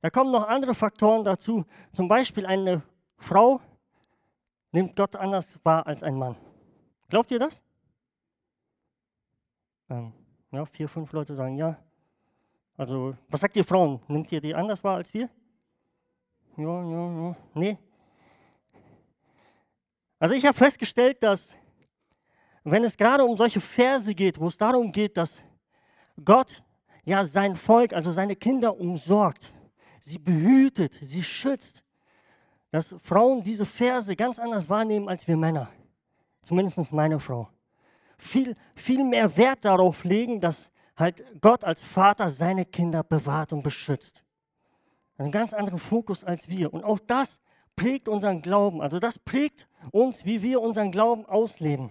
Da 0.00 0.10
kommen 0.10 0.30
noch 0.30 0.46
andere 0.46 0.74
Faktoren 0.74 1.24
dazu. 1.24 1.64
Zum 1.92 2.06
Beispiel 2.06 2.46
eine 2.46 2.82
Frau 3.16 3.60
nimmt 4.70 4.94
Gott 4.94 5.16
anders 5.16 5.58
wahr 5.64 5.86
als 5.86 6.02
ein 6.02 6.16
Mann. 6.16 6.36
Glaubt 7.08 7.30
ihr 7.30 7.38
das? 7.38 7.60
Ähm, 9.88 10.12
ja, 10.52 10.64
vier, 10.66 10.88
fünf 10.88 11.12
Leute 11.12 11.34
sagen 11.34 11.56
ja. 11.56 11.76
Also, 12.78 13.16
was 13.28 13.40
sagt 13.40 13.56
ihr 13.56 13.64
Frauen? 13.64 14.00
Nimmt 14.06 14.30
ihr 14.30 14.40
die 14.40 14.54
anders 14.54 14.84
wahr 14.84 14.96
als 14.96 15.12
wir? 15.12 15.28
Ja, 16.56 16.82
ja, 16.84 17.22
ja. 17.22 17.36
Nee. 17.52 17.76
Also 20.20 20.36
ich 20.36 20.46
habe 20.46 20.56
festgestellt, 20.56 21.20
dass 21.20 21.58
wenn 22.62 22.84
es 22.84 22.96
gerade 22.96 23.24
um 23.24 23.36
solche 23.36 23.60
Verse 23.60 24.14
geht, 24.14 24.38
wo 24.38 24.46
es 24.46 24.56
darum 24.56 24.92
geht, 24.92 25.16
dass 25.16 25.42
Gott 26.24 26.62
ja 27.04 27.24
sein 27.24 27.56
Volk, 27.56 27.92
also 27.92 28.12
seine 28.12 28.36
Kinder 28.36 28.78
umsorgt, 28.78 29.52
sie 29.98 30.18
behütet, 30.18 31.00
sie 31.02 31.22
schützt, 31.24 31.82
dass 32.70 32.94
Frauen 33.02 33.42
diese 33.42 33.66
Verse 33.66 34.14
ganz 34.14 34.38
anders 34.38 34.70
wahrnehmen 34.70 35.08
als 35.08 35.26
wir 35.26 35.36
Männer. 35.36 35.68
Zumindest 36.42 36.92
meine 36.92 37.18
Frau. 37.18 37.48
Viel, 38.18 38.54
viel 38.76 39.02
mehr 39.02 39.36
Wert 39.36 39.64
darauf 39.64 40.04
legen, 40.04 40.40
dass 40.40 40.70
halt 40.98 41.40
Gott 41.40 41.64
als 41.64 41.82
Vater 41.82 42.28
seine 42.28 42.66
Kinder 42.66 43.02
bewahrt 43.02 43.52
und 43.52 43.62
beschützt. 43.62 44.24
Einen 45.16 45.32
ganz 45.32 45.52
anderen 45.52 45.78
Fokus 45.78 46.24
als 46.24 46.48
wir. 46.48 46.72
Und 46.72 46.84
auch 46.84 46.98
das 46.98 47.40
prägt 47.76 48.08
unseren 48.08 48.42
Glauben. 48.42 48.82
Also 48.82 48.98
das 48.98 49.18
prägt 49.18 49.68
uns, 49.92 50.24
wie 50.24 50.42
wir 50.42 50.60
unseren 50.60 50.90
Glauben 50.90 51.24
ausleben. 51.26 51.90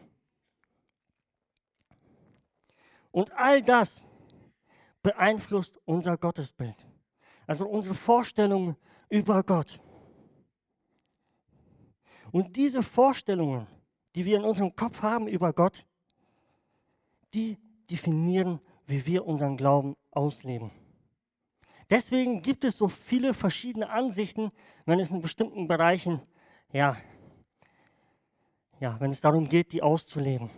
Und 3.11 3.31
all 3.33 3.63
das 3.63 4.05
beeinflusst 5.01 5.79
unser 5.85 6.17
Gottesbild. 6.17 6.85
Also 7.47 7.67
unsere 7.67 7.95
Vorstellungen 7.95 8.75
über 9.09 9.41
Gott. 9.43 9.79
Und 12.31 12.55
diese 12.57 12.83
Vorstellungen, 12.83 13.67
die 14.15 14.25
wir 14.25 14.37
in 14.37 14.43
unserem 14.43 14.75
Kopf 14.75 15.01
haben 15.01 15.27
über 15.27 15.53
Gott, 15.53 15.85
die 17.33 17.57
definieren, 17.89 18.59
wie 18.87 19.05
wir 19.05 19.27
unseren 19.27 19.57
Glauben 19.57 19.95
ausleben. 20.11 20.71
Deswegen 21.89 22.41
gibt 22.41 22.63
es 22.63 22.77
so 22.77 22.87
viele 22.87 23.33
verschiedene 23.33 23.89
Ansichten, 23.89 24.51
wenn 24.85 24.99
es 24.99 25.11
in 25.11 25.21
bestimmten 25.21 25.67
Bereichen, 25.67 26.21
ja, 26.73 26.97
ja, 28.79 28.99
wenn 28.99 29.11
es 29.11 29.21
darum 29.21 29.47
geht, 29.47 29.71
die 29.71 29.81
auszuleben. 29.81 30.49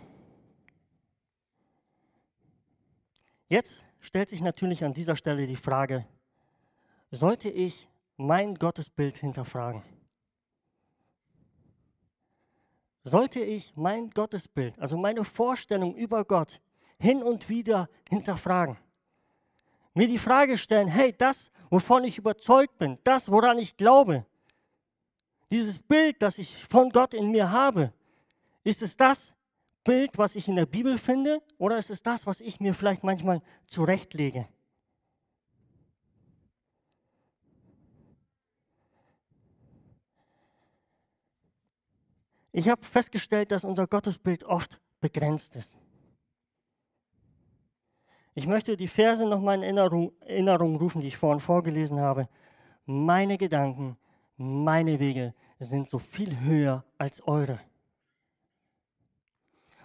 Jetzt 3.48 3.84
stellt 4.00 4.30
sich 4.30 4.40
natürlich 4.40 4.84
an 4.84 4.92
dieser 4.92 5.16
Stelle 5.16 5.46
die 5.46 5.56
Frage, 5.56 6.06
sollte 7.10 7.48
ich 7.48 7.88
mein 8.16 8.54
Gottesbild 8.54 9.16
hinterfragen? 9.18 9.82
Sollte 13.02 13.40
ich 13.40 13.74
mein 13.76 14.10
Gottesbild, 14.10 14.78
also 14.78 14.96
meine 14.96 15.24
Vorstellung 15.24 15.96
über 15.96 16.24
Gott, 16.24 16.60
hin 17.00 17.22
und 17.22 17.48
wieder 17.48 17.88
hinterfragen? 18.08 18.76
Mir 19.94 20.06
die 20.06 20.18
Frage 20.18 20.56
stellen, 20.56 20.86
hey, 20.86 21.12
das, 21.16 21.50
wovon 21.68 22.04
ich 22.04 22.18
überzeugt 22.18 22.78
bin, 22.78 22.98
das, 23.02 23.30
woran 23.30 23.58
ich 23.58 23.76
glaube, 23.76 24.24
dieses 25.50 25.80
Bild, 25.80 26.22
das 26.22 26.38
ich 26.38 26.64
von 26.66 26.90
Gott 26.90 27.12
in 27.12 27.30
mir 27.32 27.50
habe, 27.50 27.92
ist 28.62 28.82
es 28.82 28.96
das, 28.96 29.34
Bild, 29.82 30.18
was 30.18 30.36
ich 30.36 30.46
in 30.46 30.56
der 30.56 30.66
Bibel 30.66 30.98
finde, 30.98 31.42
oder 31.58 31.78
ist 31.78 31.90
es 31.90 32.02
das, 32.02 32.26
was 32.26 32.40
ich 32.40 32.60
mir 32.60 32.74
vielleicht 32.74 33.02
manchmal 33.02 33.42
zurechtlege? 33.66 34.46
Ich 42.52 42.68
habe 42.68 42.84
festgestellt, 42.84 43.52
dass 43.52 43.64
unser 43.64 43.86
Gottesbild 43.86 44.44
oft 44.44 44.80
begrenzt 45.00 45.56
ist. 45.56 45.78
Ich 48.34 48.46
möchte 48.46 48.76
die 48.76 48.88
Verse 48.88 49.26
nochmal 49.26 49.56
in 49.56 49.62
Erinnerung, 49.62 50.12
Erinnerung 50.20 50.76
rufen, 50.76 51.00
die 51.00 51.08
ich 51.08 51.16
vorhin 51.16 51.40
vorgelesen 51.40 51.98
habe. 51.98 52.28
Meine 52.86 53.36
Gedanken, 53.36 53.96
meine 54.36 55.00
Wege 55.00 55.34
sind 55.58 55.88
so 55.88 55.98
viel 55.98 56.38
höher 56.40 56.84
als 56.96 57.26
eure. 57.26 57.60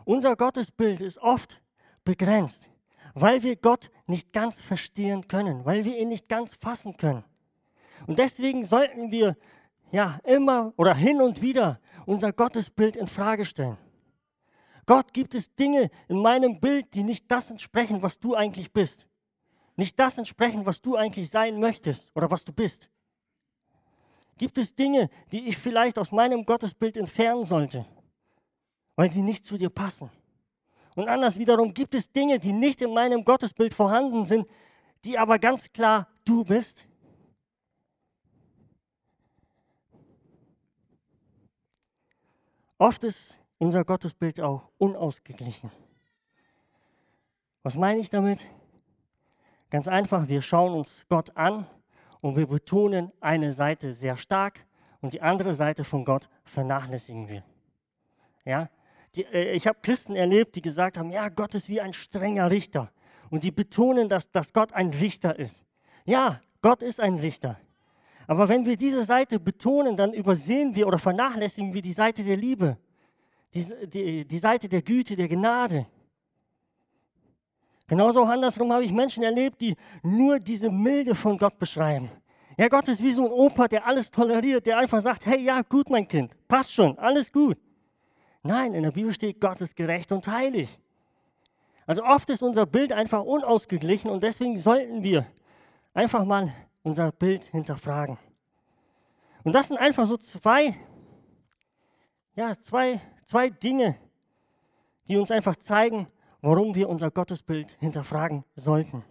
Unser 0.05 0.35
Gottesbild 0.35 1.01
ist 1.01 1.17
oft 1.17 1.61
begrenzt, 2.03 2.69
weil 3.15 3.41
wir 3.41 3.55
Gott 3.55 3.89
nicht 4.05 4.31
ganz 4.31 4.61
verstehen 4.61 5.27
können, 5.27 5.65
weil 5.65 5.83
wir 5.83 5.97
ihn 5.97 6.09
nicht 6.09 6.29
ganz 6.29 6.53
fassen 6.53 6.95
können. 6.95 7.23
Und 8.05 8.19
deswegen 8.19 8.63
sollten 8.63 9.11
wir 9.11 9.35
ja 9.91 10.19
immer 10.23 10.73
oder 10.77 10.93
hin 10.93 11.21
und 11.21 11.41
wieder 11.41 11.79
unser 12.05 12.31
Gottesbild 12.31 12.95
in 12.95 13.07
Frage 13.07 13.45
stellen. 13.45 13.77
Gott, 14.85 15.13
gibt 15.13 15.33
es 15.33 15.53
Dinge 15.55 15.89
in 16.07 16.21
meinem 16.21 16.59
Bild, 16.59 16.93
die 16.93 17.03
nicht 17.03 17.29
das 17.29 17.49
entsprechen, 17.49 18.01
was 18.01 18.19
du 18.19 18.35
eigentlich 18.35 18.71
bist? 18.71 19.07
Nicht 19.75 19.99
das 19.99 20.17
entsprechen, 20.17 20.65
was 20.65 20.81
du 20.81 20.95
eigentlich 20.95 21.29
sein 21.29 21.59
möchtest 21.59 22.11
oder 22.15 22.29
was 22.31 22.45
du 22.45 22.53
bist? 22.53 22.89
Gibt 24.37 24.57
es 24.57 24.75
Dinge, 24.75 25.09
die 25.31 25.49
ich 25.49 25.57
vielleicht 25.57 25.97
aus 25.97 26.11
meinem 26.11 26.45
Gottesbild 26.45 26.97
entfernen 26.97 27.45
sollte? 27.45 27.85
weil 28.95 29.11
sie 29.11 29.21
nicht 29.21 29.45
zu 29.45 29.57
dir 29.57 29.69
passen. 29.69 30.09
Und 30.95 31.09
anders 31.09 31.37
wiederum 31.37 31.73
gibt 31.73 31.93
es 31.95 32.11
Dinge, 32.11 32.39
die 32.39 32.53
nicht 32.53 32.81
in 32.81 32.93
meinem 32.93 33.25
Gottesbild 33.25 33.73
vorhanden 33.73 34.25
sind, 34.25 34.47
die 35.03 35.17
aber 35.17 35.39
ganz 35.39 35.71
klar 35.71 36.07
du 36.23 36.43
bist. 36.43 36.85
Oft 42.77 43.03
ist 43.03 43.37
unser 43.57 43.83
Gottesbild 43.83 44.41
auch 44.41 44.69
unausgeglichen. 44.77 45.71
Was 47.63 47.75
meine 47.75 47.99
ich 47.99 48.09
damit? 48.09 48.45
Ganz 49.69 49.87
einfach, 49.87 50.27
wir 50.27 50.41
schauen 50.41 50.73
uns 50.73 51.05
Gott 51.09 51.35
an 51.35 51.65
und 52.21 52.35
wir 52.35 52.47
betonen 52.47 53.11
eine 53.19 53.51
Seite 53.51 53.91
sehr 53.91 54.17
stark 54.17 54.65
und 55.01 55.13
die 55.13 55.21
andere 55.21 55.53
Seite 55.53 55.83
von 55.83 56.05
Gott 56.05 56.29
vernachlässigen 56.43 57.27
wir. 57.27 57.43
Ja, 58.45 58.69
die, 59.15 59.23
äh, 59.23 59.53
ich 59.53 59.67
habe 59.67 59.79
Christen 59.81 60.15
erlebt, 60.15 60.55
die 60.55 60.61
gesagt 60.61 60.97
haben, 60.97 61.11
ja, 61.11 61.29
Gott 61.29 61.55
ist 61.55 61.69
wie 61.69 61.81
ein 61.81 61.93
strenger 61.93 62.51
Richter. 62.51 62.91
Und 63.29 63.43
die 63.43 63.51
betonen, 63.51 64.07
dass, 64.07 64.29
dass 64.29 64.53
Gott 64.53 64.73
ein 64.73 64.91
Richter 64.91 65.37
ist. 65.37 65.65
Ja, 66.05 66.41
Gott 66.61 66.83
ist 66.83 66.99
ein 66.99 67.15
Richter. 67.15 67.59
Aber 68.27 68.49
wenn 68.49 68.65
wir 68.65 68.77
diese 68.77 69.03
Seite 69.03 69.39
betonen, 69.39 69.97
dann 69.97 70.13
übersehen 70.13 70.75
wir 70.75 70.87
oder 70.87 70.99
vernachlässigen 70.99 71.73
wir 71.73 71.81
die 71.81 71.91
Seite 71.91 72.23
der 72.23 72.37
Liebe, 72.37 72.77
die, 73.55 73.87
die, 73.87 74.25
die 74.25 74.37
Seite 74.37 74.67
der 74.67 74.81
Güte, 74.81 75.15
der 75.15 75.27
Gnade. 75.27 75.87
Genauso 77.87 78.23
andersrum 78.23 78.73
habe 78.73 78.83
ich 78.83 78.91
Menschen 78.91 79.23
erlebt, 79.23 79.61
die 79.61 79.75
nur 80.03 80.39
diese 80.39 80.69
Milde 80.69 81.15
von 81.15 81.37
Gott 81.37 81.57
beschreiben. 81.57 82.09
Ja, 82.57 82.67
Gott 82.67 82.87
ist 82.87 83.01
wie 83.03 83.11
so 83.11 83.25
ein 83.25 83.31
Opa, 83.31 83.67
der 83.67 83.85
alles 83.85 84.09
toleriert, 84.09 84.65
der 84.65 84.79
einfach 84.79 85.01
sagt, 85.01 85.25
hey, 85.25 85.41
ja, 85.41 85.61
gut, 85.61 85.89
mein 85.89 86.07
Kind, 86.07 86.31
passt 86.47 86.73
schon, 86.73 86.97
alles 86.97 87.31
gut. 87.31 87.57
Nein, 88.43 88.73
in 88.73 88.83
der 88.83 88.91
Bibel 88.91 89.13
steht, 89.13 89.39
Gott 89.41 89.59
ist 89.61 89.75
gerecht 89.75 90.11
und 90.11 90.27
heilig. 90.27 90.79
Also 91.85 92.03
oft 92.03 92.29
ist 92.29 92.41
unser 92.41 92.65
Bild 92.65 92.91
einfach 92.91 93.23
unausgeglichen 93.23 94.09
und 94.09 94.23
deswegen 94.23 94.57
sollten 94.57 95.03
wir 95.03 95.27
einfach 95.93 96.25
mal 96.25 96.53
unser 96.83 97.11
Bild 97.11 97.45
hinterfragen. 97.45 98.17
Und 99.43 99.53
das 99.53 99.67
sind 99.67 99.77
einfach 99.77 100.07
so 100.07 100.17
zwei, 100.17 100.75
ja, 102.35 102.57
zwei, 102.59 103.01
zwei 103.25 103.49
Dinge, 103.49 103.97
die 105.07 105.17
uns 105.17 105.31
einfach 105.31 105.55
zeigen, 105.55 106.07
warum 106.41 106.75
wir 106.75 106.89
unser 106.89 107.11
Gottesbild 107.11 107.77
hinterfragen 107.79 108.43
sollten. 108.55 109.03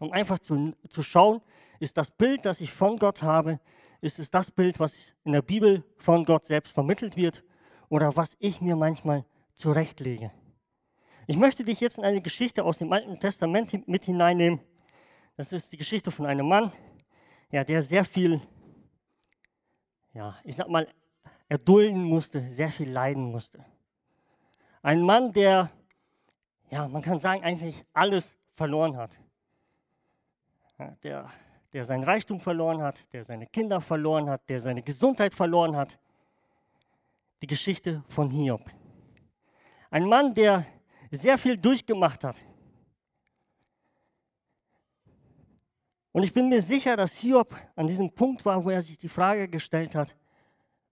Um 0.00 0.12
einfach 0.12 0.38
zu, 0.38 0.74
zu 0.88 1.02
schauen, 1.02 1.40
ist 1.80 1.96
das 1.96 2.10
Bild, 2.10 2.44
das 2.44 2.60
ich 2.60 2.72
von 2.72 2.98
Gott 2.98 3.22
habe, 3.22 3.60
ist 4.00 4.18
es 4.18 4.30
das 4.30 4.50
Bild, 4.50 4.78
was 4.80 5.14
in 5.24 5.32
der 5.32 5.42
Bibel 5.42 5.84
von 5.96 6.24
Gott 6.24 6.46
selbst 6.46 6.72
vermittelt 6.72 7.16
wird 7.16 7.44
oder 7.88 8.16
was 8.16 8.36
ich 8.40 8.60
mir 8.60 8.76
manchmal 8.76 9.24
zurechtlege. 9.54 10.30
Ich 11.26 11.36
möchte 11.36 11.62
dich 11.62 11.80
jetzt 11.80 11.98
in 11.98 12.04
eine 12.04 12.22
Geschichte 12.22 12.64
aus 12.64 12.78
dem 12.78 12.92
Alten 12.92 13.18
Testament 13.18 13.86
mit 13.86 14.04
hineinnehmen. 14.04 14.60
Das 15.36 15.52
ist 15.52 15.72
die 15.72 15.76
Geschichte 15.76 16.10
von 16.10 16.26
einem 16.26 16.48
Mann, 16.48 16.72
ja, 17.50 17.64
der 17.64 17.82
sehr 17.82 18.04
viel, 18.04 18.40
ja, 20.12 20.36
ich 20.44 20.56
sag 20.56 20.68
mal, 20.68 20.88
erdulden 21.48 22.04
musste, 22.04 22.50
sehr 22.50 22.70
viel 22.70 22.90
leiden 22.90 23.30
musste. 23.30 23.64
Ein 24.82 25.02
Mann, 25.02 25.32
der, 25.32 25.70
ja, 26.70 26.86
man 26.88 27.02
kann 27.02 27.20
sagen, 27.20 27.42
eigentlich 27.42 27.84
alles 27.92 28.36
verloren 28.54 28.96
hat. 28.96 29.18
Ja, 30.78 30.96
der, 31.02 31.30
der 31.72 31.84
sein 31.84 32.04
Reichtum 32.04 32.40
verloren 32.40 32.82
hat, 32.82 33.04
der 33.12 33.24
seine 33.24 33.46
Kinder 33.46 33.80
verloren 33.80 34.28
hat, 34.28 34.48
der 34.48 34.60
seine 34.60 34.82
Gesundheit 34.82 35.34
verloren 35.34 35.76
hat. 35.76 35.98
Die 37.42 37.46
Geschichte 37.46 38.04
von 38.08 38.30
Hiob. 38.30 38.70
Ein 39.90 40.04
Mann, 40.04 40.34
der 40.34 40.66
sehr 41.10 41.38
viel 41.38 41.56
durchgemacht 41.56 42.24
hat. 42.24 42.42
Und 46.12 46.22
ich 46.22 46.32
bin 46.32 46.48
mir 46.48 46.60
sicher, 46.62 46.96
dass 46.96 47.14
Hiob 47.16 47.54
an 47.76 47.86
diesem 47.86 48.10
Punkt 48.10 48.44
war, 48.44 48.64
wo 48.64 48.70
er 48.70 48.82
sich 48.82 48.98
die 48.98 49.08
Frage 49.08 49.48
gestellt 49.48 49.94
hat, 49.94 50.16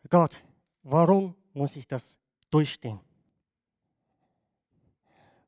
Gott, 0.08 0.42
warum 0.82 1.34
muss 1.52 1.76
ich 1.76 1.86
das 1.86 2.18
durchstehen? 2.50 3.00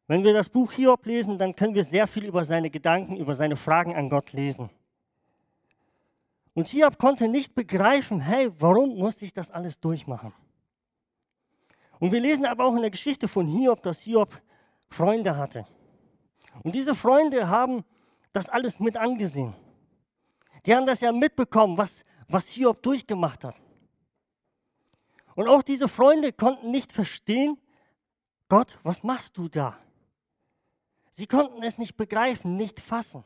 Wenn 0.06 0.24
wir 0.24 0.32
das 0.32 0.48
Buch 0.48 0.72
Hiob 0.72 1.04
lesen, 1.04 1.36
dann 1.38 1.54
können 1.54 1.74
wir 1.74 1.84
sehr 1.84 2.06
viel 2.06 2.24
über 2.24 2.44
seine 2.44 2.70
Gedanken, 2.70 3.16
über 3.16 3.34
seine 3.34 3.56
Fragen 3.56 3.94
an 3.94 4.08
Gott 4.08 4.32
lesen. 4.32 4.70
Und 6.54 6.68
Hiob 6.68 6.98
konnte 6.98 7.28
nicht 7.28 7.54
begreifen, 7.54 8.20
hey, 8.20 8.50
warum 8.58 8.96
musste 8.96 9.26
ich 9.26 9.34
das 9.34 9.50
alles 9.50 9.78
durchmachen? 9.78 10.32
Und 12.00 12.10
wir 12.10 12.20
lesen 12.20 12.46
aber 12.46 12.64
auch 12.64 12.74
in 12.74 12.80
der 12.80 12.90
Geschichte 12.90 13.28
von 13.28 13.46
Hiob, 13.46 13.82
dass 13.82 14.00
Hiob 14.00 14.40
Freunde 14.88 15.36
hatte. 15.36 15.66
Und 16.62 16.74
diese 16.74 16.94
Freunde 16.94 17.48
haben 17.48 17.84
das 18.32 18.48
alles 18.48 18.80
mit 18.80 18.96
angesehen. 18.96 19.54
Die 20.64 20.74
haben 20.74 20.86
das 20.86 21.00
ja 21.00 21.12
mitbekommen, 21.12 21.76
was, 21.76 22.04
was 22.28 22.48
Hiob 22.48 22.82
durchgemacht 22.82 23.44
hat. 23.44 23.54
Und 25.38 25.46
auch 25.46 25.62
diese 25.62 25.86
Freunde 25.86 26.32
konnten 26.32 26.72
nicht 26.72 26.90
verstehen, 26.90 27.56
Gott, 28.48 28.76
was 28.82 29.04
machst 29.04 29.38
du 29.38 29.48
da? 29.48 29.78
Sie 31.12 31.28
konnten 31.28 31.62
es 31.62 31.78
nicht 31.78 31.96
begreifen, 31.96 32.56
nicht 32.56 32.80
fassen, 32.80 33.22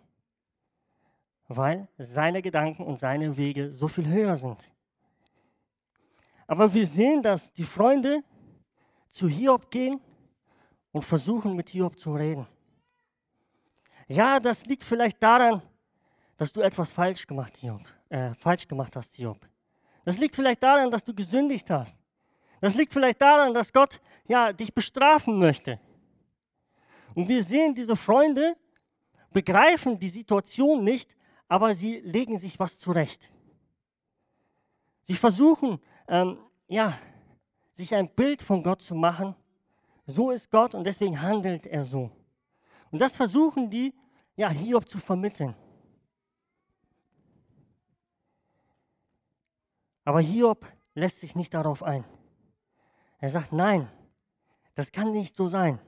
weil 1.48 1.88
seine 1.96 2.42
Gedanken 2.42 2.84
und 2.84 2.98
seine 2.98 3.34
Wege 3.38 3.72
so 3.72 3.88
viel 3.88 4.06
höher 4.06 4.36
sind. 4.36 4.70
Aber 6.46 6.74
wir 6.74 6.86
sehen, 6.86 7.22
dass 7.22 7.50
die 7.50 7.64
Freunde 7.64 8.22
zu 9.08 9.26
Hiob 9.26 9.70
gehen 9.70 9.98
und 10.90 11.06
versuchen 11.06 11.56
mit 11.56 11.70
Hiob 11.70 11.98
zu 11.98 12.12
reden. 12.12 12.46
Ja, 14.06 14.38
das 14.38 14.66
liegt 14.66 14.84
vielleicht 14.84 15.22
daran, 15.22 15.62
dass 16.36 16.52
du 16.52 16.60
etwas 16.60 16.90
falsch 16.90 17.26
gemacht, 17.26 17.56
Hiob, 17.56 17.80
äh, 18.10 18.34
falsch 18.34 18.68
gemacht 18.68 18.96
hast, 18.96 19.14
Hiob. 19.14 19.48
Das 20.04 20.18
liegt 20.18 20.36
vielleicht 20.36 20.62
daran, 20.62 20.90
dass 20.90 21.04
du 21.04 21.14
gesündigt 21.14 21.70
hast. 21.70 22.01
Das 22.62 22.76
liegt 22.76 22.92
vielleicht 22.92 23.20
daran, 23.20 23.52
dass 23.52 23.72
Gott 23.72 24.00
ja 24.28 24.52
dich 24.52 24.72
bestrafen 24.72 25.36
möchte. 25.36 25.80
Und 27.12 27.28
wir 27.28 27.42
sehen, 27.42 27.74
diese 27.74 27.96
Freunde 27.96 28.56
begreifen 29.32 29.98
die 29.98 30.08
Situation 30.08 30.84
nicht, 30.84 31.16
aber 31.48 31.74
sie 31.74 31.98
legen 31.98 32.38
sich 32.38 32.60
was 32.60 32.78
zurecht. 32.78 33.28
Sie 35.02 35.16
versuchen, 35.16 35.80
ähm, 36.06 36.38
ja, 36.68 36.96
sich 37.72 37.92
ein 37.96 38.08
Bild 38.08 38.40
von 38.40 38.62
Gott 38.62 38.80
zu 38.80 38.94
machen. 38.94 39.34
So 40.06 40.30
ist 40.30 40.48
Gott 40.48 40.76
und 40.76 40.84
deswegen 40.84 41.20
handelt 41.20 41.66
er 41.66 41.82
so. 41.82 42.12
Und 42.92 43.00
das 43.00 43.16
versuchen 43.16 43.70
die, 43.70 43.92
ja, 44.36 44.48
Hiob 44.48 44.88
zu 44.88 45.00
vermitteln. 45.00 45.56
Aber 50.04 50.20
Hiob 50.20 50.64
lässt 50.94 51.18
sich 51.18 51.34
nicht 51.34 51.52
darauf 51.52 51.82
ein. 51.82 52.04
Er 53.22 53.28
sagt, 53.28 53.52
nein, 53.52 53.88
das 54.74 54.90
kann 54.90 55.12
nicht 55.12 55.36
so 55.36 55.46
sein. 55.46 55.78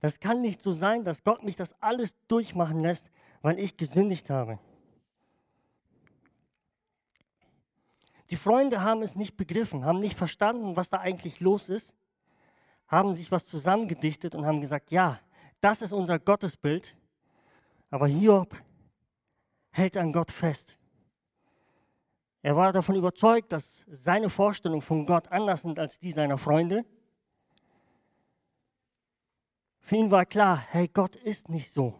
Das 0.00 0.20
kann 0.20 0.42
nicht 0.42 0.60
so 0.60 0.74
sein, 0.74 1.02
dass 1.02 1.24
Gott 1.24 1.42
mich 1.42 1.56
das 1.56 1.74
alles 1.80 2.14
durchmachen 2.28 2.80
lässt, 2.80 3.10
weil 3.40 3.58
ich 3.58 3.78
gesündigt 3.78 4.28
habe. 4.28 4.58
Die 8.28 8.36
Freunde 8.36 8.82
haben 8.82 9.00
es 9.00 9.16
nicht 9.16 9.38
begriffen, 9.38 9.86
haben 9.86 9.98
nicht 9.98 10.14
verstanden, 10.14 10.76
was 10.76 10.90
da 10.90 10.98
eigentlich 10.98 11.40
los 11.40 11.70
ist, 11.70 11.94
haben 12.86 13.14
sich 13.14 13.32
was 13.32 13.46
zusammengedichtet 13.46 14.34
und 14.34 14.44
haben 14.44 14.60
gesagt, 14.60 14.90
ja, 14.90 15.18
das 15.62 15.80
ist 15.80 15.94
unser 15.94 16.18
Gottesbild, 16.18 16.94
aber 17.88 18.06
Hiob 18.06 18.54
hält 19.70 19.96
an 19.96 20.12
Gott 20.12 20.30
fest. 20.30 20.76
Er 22.42 22.56
war 22.56 22.72
davon 22.72 22.94
überzeugt, 22.94 23.52
dass 23.52 23.84
seine 23.90 24.30
Vorstellungen 24.30 24.82
von 24.82 25.04
Gott 25.04 25.28
anders 25.28 25.62
sind 25.62 25.78
als 25.78 25.98
die 25.98 26.12
seiner 26.12 26.38
Freunde. 26.38 26.84
Für 29.80 29.96
ihn 29.96 30.10
war 30.10 30.24
klar, 30.24 30.56
hey, 30.70 30.88
Gott 30.88 31.16
ist 31.16 31.48
nicht 31.48 31.70
so. 31.70 31.94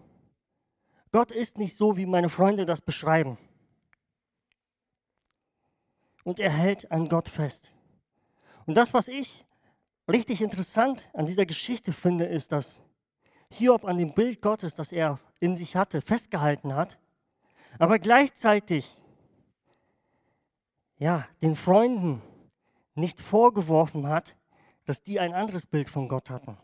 Gott 1.13 1.31
ist 1.33 1.59
nicht 1.59 1.77
so, 1.77 1.97
wie 1.97 2.07
meine 2.07 2.29
Freunde 2.29 2.65
das 2.65 2.81
beschreiben. 2.81 3.37
Und 6.25 6.39
er 6.39 6.51
hält 6.51 6.91
an 6.91 7.09
Gott 7.09 7.29
fest. 7.29 7.73
Und 8.67 8.77
das, 8.77 8.95
was 8.95 9.09
ich 9.09 9.45
richtig 10.09 10.41
interessant 10.41 11.11
an 11.13 11.27
dieser 11.27 11.47
Geschichte 11.47 11.93
finde, 11.93 12.25
ist, 12.25 12.53
dass 12.53 12.81
Hiob 13.51 13.85
an 13.85 13.99
dem 13.99 14.15
Bild 14.15 14.41
Gottes, 14.41 14.75
das 14.75 14.93
er 14.93 15.19
in 15.41 15.57
sich 15.57 15.75
hatte, 15.75 16.01
festgehalten 16.01 16.75
hat, 16.75 16.99
aber 17.79 17.99
gleichzeitig 17.99 19.01
ja, 21.01 21.27
den 21.41 21.57
Freunden 21.57 22.23
nicht 22.95 23.21
vorgeworfen 23.21 24.07
hat, 24.07 24.37
dass 24.85 25.03
die 25.03 25.19
ein 25.19 25.33
anderes 25.33 25.67
Bild 25.67 25.89
von 25.89 26.09
Gott 26.09 26.29
hatten. 26.29 26.59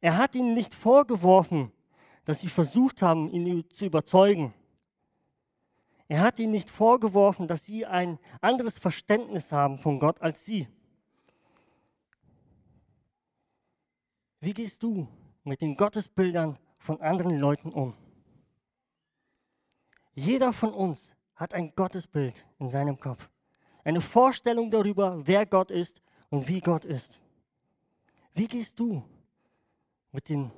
Er 0.00 0.16
hat 0.16 0.36
ihnen 0.36 0.54
nicht 0.54 0.72
vorgeworfen, 0.72 1.72
dass 2.24 2.40
sie 2.40 2.48
versucht 2.48 3.02
haben, 3.02 3.28
ihn 3.30 3.68
zu 3.70 3.86
überzeugen. 3.86 4.54
Er 6.06 6.20
hat 6.20 6.38
ihnen 6.38 6.52
nicht 6.52 6.70
vorgeworfen, 6.70 7.48
dass 7.48 7.66
sie 7.66 7.84
ein 7.86 8.20
anderes 8.40 8.78
Verständnis 8.78 9.50
haben 9.50 9.78
von 9.78 9.98
Gott 9.98 10.22
als 10.22 10.46
sie. 10.46 10.68
Wie 14.38 14.54
gehst 14.54 14.82
du 14.82 15.08
mit 15.42 15.60
den 15.60 15.76
Gottesbildern 15.76 16.56
von 16.78 17.00
anderen 17.00 17.36
Leuten 17.38 17.72
um? 17.72 17.94
Jeder 20.14 20.52
von 20.52 20.72
uns 20.72 21.16
hat 21.42 21.54
ein 21.54 21.74
Gottesbild 21.74 22.46
in 22.60 22.68
seinem 22.68 23.00
Kopf. 23.00 23.28
Eine 23.82 24.00
Vorstellung 24.00 24.70
darüber, 24.70 25.26
wer 25.26 25.44
Gott 25.44 25.72
ist 25.72 26.00
und 26.30 26.46
wie 26.46 26.60
Gott 26.60 26.84
ist. 26.84 27.20
Wie 28.32 28.46
gehst 28.46 28.78
du 28.78 29.02
mit 30.12 30.28
den 30.28 30.52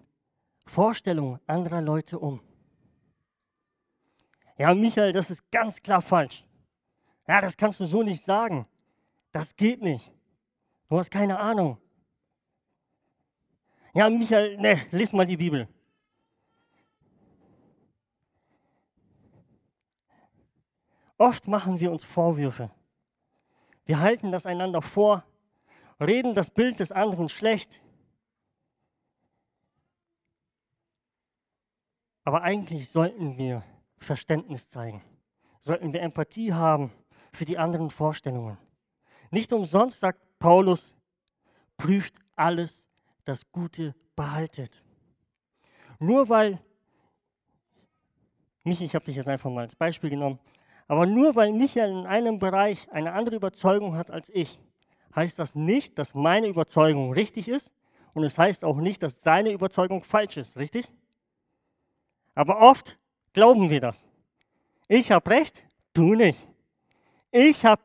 Vorstellungen 0.66 1.40
anderer 1.46 1.80
Leute 1.80 2.18
um? 2.18 2.38
Ja, 4.58 4.74
Michael, 4.74 5.14
das 5.14 5.30
ist 5.30 5.50
ganz 5.50 5.80
klar 5.80 6.02
falsch. 6.02 6.44
Ja, 7.26 7.40
das 7.40 7.56
kannst 7.56 7.80
du 7.80 7.86
so 7.86 8.02
nicht 8.02 8.22
sagen. 8.22 8.66
Das 9.32 9.56
geht 9.56 9.80
nicht. 9.80 10.12
Du 10.90 10.98
hast 10.98 11.10
keine 11.10 11.40
Ahnung. 11.40 11.78
Ja, 13.94 14.10
Michael, 14.10 14.58
ne, 14.58 14.82
lies 14.90 15.14
mal 15.14 15.24
die 15.24 15.38
Bibel. 15.38 15.66
Oft 21.18 21.48
machen 21.48 21.80
wir 21.80 21.92
uns 21.92 22.04
Vorwürfe. 22.04 22.70
Wir 23.84 24.00
halten 24.00 24.32
das 24.32 24.46
einander 24.46 24.82
vor, 24.82 25.24
reden 26.00 26.34
das 26.34 26.50
Bild 26.50 26.80
des 26.80 26.90
anderen 26.92 27.28
schlecht. 27.28 27.80
Aber 32.24 32.42
eigentlich 32.42 32.90
sollten 32.90 33.36
wir 33.36 33.62
Verständnis 33.98 34.68
zeigen, 34.68 35.02
sollten 35.60 35.92
wir 35.92 36.00
Empathie 36.00 36.52
haben 36.52 36.90
für 37.32 37.44
die 37.44 37.58
anderen 37.58 37.90
Vorstellungen. 37.90 38.56
Nicht 39.30 39.52
umsonst 39.52 40.00
sagt 40.00 40.20
Paulus, 40.38 40.94
prüft 41.76 42.14
alles, 42.36 42.86
das 43.24 43.50
Gute 43.52 43.94
behaltet. 44.16 44.82
Nur 45.98 46.28
weil, 46.28 46.60
Michi, 48.62 48.84
ich 48.84 48.94
habe 48.94 49.04
dich 49.04 49.16
jetzt 49.16 49.28
einfach 49.28 49.50
mal 49.50 49.62
als 49.62 49.74
Beispiel 49.74 50.10
genommen, 50.10 50.38
aber 50.86 51.06
nur 51.06 51.34
weil 51.34 51.52
Michael 51.52 51.90
in 51.90 52.06
einem 52.06 52.38
Bereich 52.38 52.90
eine 52.90 53.12
andere 53.12 53.36
Überzeugung 53.36 53.96
hat 53.96 54.10
als 54.10 54.30
ich, 54.30 54.62
heißt 55.14 55.38
das 55.38 55.54
nicht, 55.54 55.98
dass 55.98 56.14
meine 56.14 56.48
Überzeugung 56.48 57.12
richtig 57.12 57.48
ist 57.48 57.72
und 58.12 58.24
es 58.24 58.38
heißt 58.38 58.64
auch 58.64 58.76
nicht, 58.76 59.02
dass 59.02 59.22
seine 59.22 59.52
Überzeugung 59.52 60.02
falsch 60.02 60.36
ist, 60.36 60.56
richtig? 60.56 60.92
Aber 62.34 62.60
oft 62.60 62.98
glauben 63.32 63.70
wir 63.70 63.80
das. 63.80 64.06
Ich 64.88 65.10
habe 65.12 65.30
recht, 65.30 65.62
du 65.92 66.14
nicht. 66.14 66.48
Ich 67.30 67.64
habe 67.64 67.82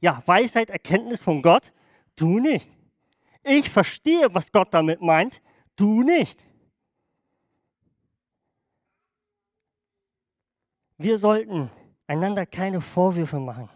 ja, 0.00 0.20
Weisheit, 0.26 0.68
Erkenntnis 0.68 1.20
von 1.20 1.42
Gott, 1.42 1.72
du 2.16 2.40
nicht. 2.40 2.68
Ich 3.44 3.70
verstehe, 3.70 4.34
was 4.34 4.50
Gott 4.50 4.74
damit 4.74 5.00
meint, 5.00 5.40
du 5.76 6.02
nicht. 6.02 6.42
Wir 10.98 11.18
sollten 11.18 11.70
einander 12.12 12.44
keine 12.44 12.82
Vorwürfe 12.82 13.40
machen. 13.40 13.70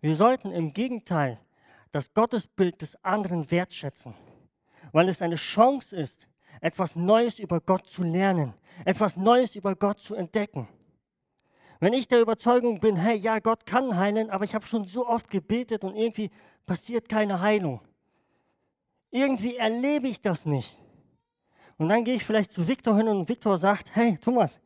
Wir 0.00 0.16
sollten 0.16 0.50
im 0.50 0.72
Gegenteil 0.72 1.38
das 1.92 2.12
Gottesbild 2.12 2.82
des 2.82 3.02
anderen 3.04 3.48
wertschätzen, 3.52 4.14
weil 4.90 5.08
es 5.08 5.22
eine 5.22 5.36
Chance 5.36 5.96
ist, 5.96 6.26
etwas 6.60 6.96
Neues 6.96 7.38
über 7.38 7.60
Gott 7.60 7.86
zu 7.86 8.02
lernen, 8.02 8.52
etwas 8.84 9.16
Neues 9.16 9.54
über 9.54 9.76
Gott 9.76 10.00
zu 10.00 10.16
entdecken. 10.16 10.68
Wenn 11.78 11.92
ich 11.92 12.08
der 12.08 12.20
Überzeugung 12.20 12.80
bin, 12.80 12.96
hey, 12.96 13.16
ja, 13.16 13.38
Gott 13.38 13.64
kann 13.64 13.96
heilen, 13.96 14.28
aber 14.30 14.44
ich 14.44 14.54
habe 14.56 14.66
schon 14.66 14.84
so 14.84 15.06
oft 15.06 15.30
gebetet 15.30 15.84
und 15.84 15.94
irgendwie 15.94 16.30
passiert 16.64 17.08
keine 17.08 17.40
Heilung. 17.40 17.80
Irgendwie 19.12 19.56
erlebe 19.56 20.08
ich 20.08 20.20
das 20.20 20.46
nicht. 20.46 20.76
Und 21.78 21.90
dann 21.90 22.02
gehe 22.02 22.14
ich 22.16 22.24
vielleicht 22.24 22.50
zu 22.50 22.66
Viktor 22.66 22.96
hin 22.96 23.06
und 23.06 23.28
Viktor 23.28 23.56
sagt, 23.56 23.94
hey 23.94 24.18
Thomas, 24.18 24.58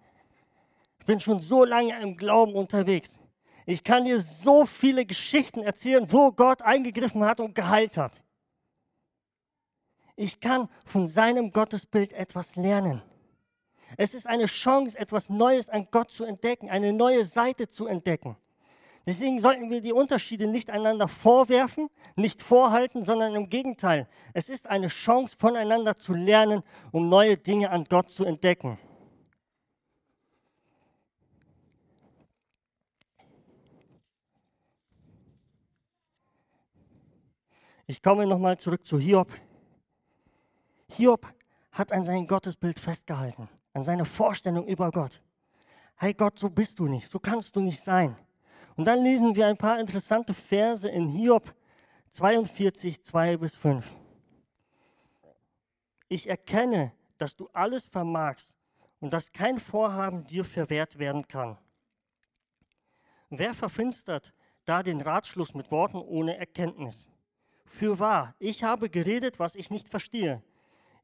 ich 1.01 1.07
bin 1.07 1.19
schon 1.19 1.41
so 1.41 1.65
lange 1.65 2.01
im 2.01 2.17
Glauben 2.17 2.55
unterwegs. 2.55 3.21
Ich 3.67 3.83
kann 3.83 4.05
dir 4.05 4.19
so 4.19 4.67
viele 4.67 5.05
Geschichten 5.05 5.63
erzählen, 5.63 6.11
wo 6.13 6.31
Gott 6.31 6.63
eingegriffen 6.63 7.25
hat 7.25 7.41
und 7.41 7.55
geheilt 7.55 7.97
hat. 7.97 8.23
Ich 10.17 10.41
kann 10.41 10.69
von 10.85 11.09
seinem 11.09 11.51
Gottesbild 11.51 12.13
etwas 12.13 12.57
lernen. 12.57 13.03
Es 13.97 14.15
ist 14.15 14.27
eine 14.27 14.47
Chance, 14.47 14.99
etwas 14.99 15.31
Neues 15.31 15.69
an 15.69 15.89
Gott 15.91 16.11
zu 16.11 16.25
entdecken, 16.25 16.69
eine 16.69 16.93
neue 16.93 17.25
Seite 17.25 17.67
zu 17.67 17.87
entdecken. 17.87 18.37
Deswegen 19.07 19.41
sollten 19.41 19.71
wir 19.71 19.81
die 19.81 19.93
Unterschiede 19.93 20.47
nicht 20.47 20.69
einander 20.69 21.09
vorwerfen, 21.09 21.89
nicht 22.17 22.43
vorhalten, 22.43 23.05
sondern 23.05 23.35
im 23.35 23.49
Gegenteil. 23.49 24.07
Es 24.35 24.51
ist 24.51 24.67
eine 24.69 24.89
Chance, 24.89 25.37
voneinander 25.39 25.97
zu 25.97 26.13
lernen, 26.13 26.63
um 26.93 27.09
neue 27.09 27.39
Dinge 27.39 27.71
an 27.71 27.85
Gott 27.85 28.11
zu 28.11 28.25
entdecken. 28.25 28.79
Ich 37.91 38.05
komme 38.05 38.25
nochmal 38.25 38.57
zurück 38.57 38.87
zu 38.87 39.01
Hiob. 39.01 39.33
Hiob 40.91 41.27
hat 41.73 41.91
an 41.91 42.05
sein 42.05 42.29
Gottesbild 42.29 42.79
festgehalten, 42.79 43.49
an 43.73 43.83
seine 43.83 44.05
Vorstellung 44.05 44.69
über 44.69 44.93
Gott. 44.93 45.21
Hey 45.97 46.15
Gott, 46.15 46.39
so 46.39 46.49
bist 46.49 46.79
du 46.79 46.87
nicht, 46.87 47.09
so 47.09 47.19
kannst 47.19 47.57
du 47.57 47.61
nicht 47.61 47.81
sein. 47.81 48.17
Und 48.77 48.85
dann 48.85 49.03
lesen 49.03 49.35
wir 49.35 49.49
ein 49.49 49.57
paar 49.57 49.81
interessante 49.81 50.35
Verse 50.35 50.89
in 50.89 51.09
Hiob 51.09 51.53
42, 52.13 53.03
2 53.03 53.37
bis 53.39 53.57
5. 53.57 53.85
Ich 56.07 56.29
erkenne, 56.29 56.93
dass 57.19 57.35
du 57.35 57.49
alles 57.53 57.87
vermagst 57.87 58.55
und 59.01 59.13
dass 59.13 59.33
kein 59.33 59.59
Vorhaben 59.59 60.23
dir 60.23 60.45
verwehrt 60.45 61.01
werden 61.01 61.27
kann. 61.27 61.59
Wer 63.31 63.53
verfinstert 63.53 64.33
da 64.65 64.85
den 64.85 65.01
Ratschluss 65.01 65.55
mit 65.55 65.73
Worten 65.73 65.99
ohne 65.99 66.37
Erkenntnis? 66.37 67.09
Für 67.71 68.01
wahr, 68.01 68.35
ich 68.41 68.65
habe 68.65 68.91
geredet, 68.91 69.39
was 69.39 69.55
ich 69.55 69.71
nicht 69.71 69.89
verstehe. 69.89 70.43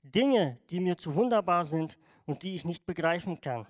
Dinge, 0.03 0.59
die 0.69 0.81
mir 0.81 0.99
zu 0.99 1.15
wunderbar 1.15 1.65
sind 1.65 1.97
und 2.27 2.43
die 2.43 2.57
ich 2.57 2.65
nicht 2.65 2.85
begreifen 2.85 3.41
kann. 3.41 3.67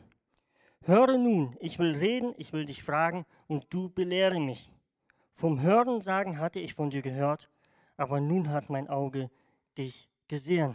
Höre 0.82 1.18
nun, 1.18 1.56
ich 1.60 1.78
will 1.78 1.94
reden, 1.94 2.34
ich 2.38 2.54
will 2.54 2.64
dich 2.64 2.82
fragen 2.82 3.26
und 3.48 3.66
du 3.68 3.90
belehre 3.90 4.40
mich. 4.40 4.72
Vom 5.32 5.60
Hören 5.60 6.00
sagen 6.00 6.40
hatte 6.40 6.58
ich 6.58 6.72
von 6.72 6.88
dir 6.88 7.02
gehört, 7.02 7.50
aber 7.98 8.18
nun 8.18 8.48
hat 8.48 8.70
mein 8.70 8.88
Auge 8.88 9.30
dich 9.76 10.08
gesehen. 10.26 10.74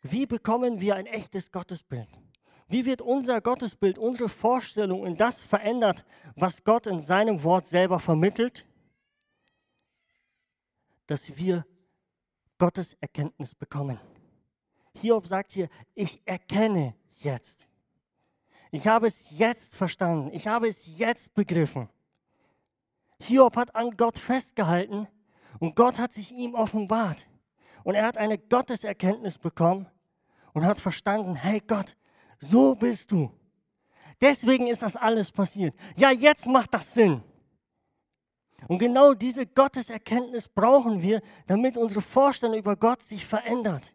Wie 0.00 0.24
bekommen 0.24 0.80
wir 0.80 0.96
ein 0.96 1.06
echtes 1.06 1.52
Gottesbild? 1.52 2.08
Wie 2.66 2.86
wird 2.86 3.02
unser 3.02 3.42
Gottesbild, 3.42 3.98
unsere 3.98 4.30
Vorstellung 4.30 5.04
in 5.04 5.16
das 5.16 5.42
verändert, 5.42 6.06
was 6.34 6.64
Gott 6.64 6.86
in 6.86 6.98
seinem 6.98 7.44
Wort 7.44 7.66
selber 7.66 8.00
vermittelt? 8.00 8.64
Dass 11.08 11.36
wir 11.36 11.66
Gottes 12.58 12.94
Erkenntnis 13.00 13.54
bekommen. 13.54 13.98
Hiob 14.94 15.26
sagt 15.26 15.52
hier, 15.52 15.68
ich 15.94 16.22
erkenne 16.24 16.94
jetzt. 17.16 17.66
Ich 18.70 18.86
habe 18.86 19.06
es 19.06 19.36
jetzt 19.36 19.74
verstanden. 19.74 20.30
Ich 20.32 20.46
habe 20.46 20.68
es 20.68 20.98
jetzt 20.98 21.34
begriffen. 21.34 21.88
Hiob 23.20 23.56
hat 23.56 23.74
an 23.74 23.96
Gott 23.96 24.18
festgehalten 24.18 25.08
und 25.58 25.74
Gott 25.74 25.98
hat 25.98 26.12
sich 26.12 26.30
ihm 26.32 26.54
offenbart. 26.54 27.26
Und 27.84 27.94
er 27.94 28.06
hat 28.06 28.18
eine 28.18 28.38
Gotteserkenntnis 28.38 29.38
bekommen 29.38 29.88
und 30.52 30.64
hat 30.64 30.78
verstanden, 30.78 31.34
hey 31.34 31.60
Gott, 31.66 31.96
so 32.38 32.74
bist 32.74 33.10
du. 33.10 33.32
Deswegen 34.20 34.66
ist 34.66 34.82
das 34.82 34.96
alles 34.96 35.30
passiert. 35.30 35.74
Ja, 35.96 36.10
jetzt 36.10 36.46
macht 36.46 36.74
das 36.74 36.92
Sinn. 36.92 37.22
Und 38.66 38.78
genau 38.78 39.14
diese 39.14 39.46
Gotteserkenntnis 39.46 40.48
brauchen 40.48 41.00
wir, 41.00 41.20
damit 41.46 41.76
unsere 41.76 42.02
Vorstellung 42.02 42.58
über 42.58 42.76
Gott 42.76 43.02
sich 43.02 43.24
verändert. 43.24 43.94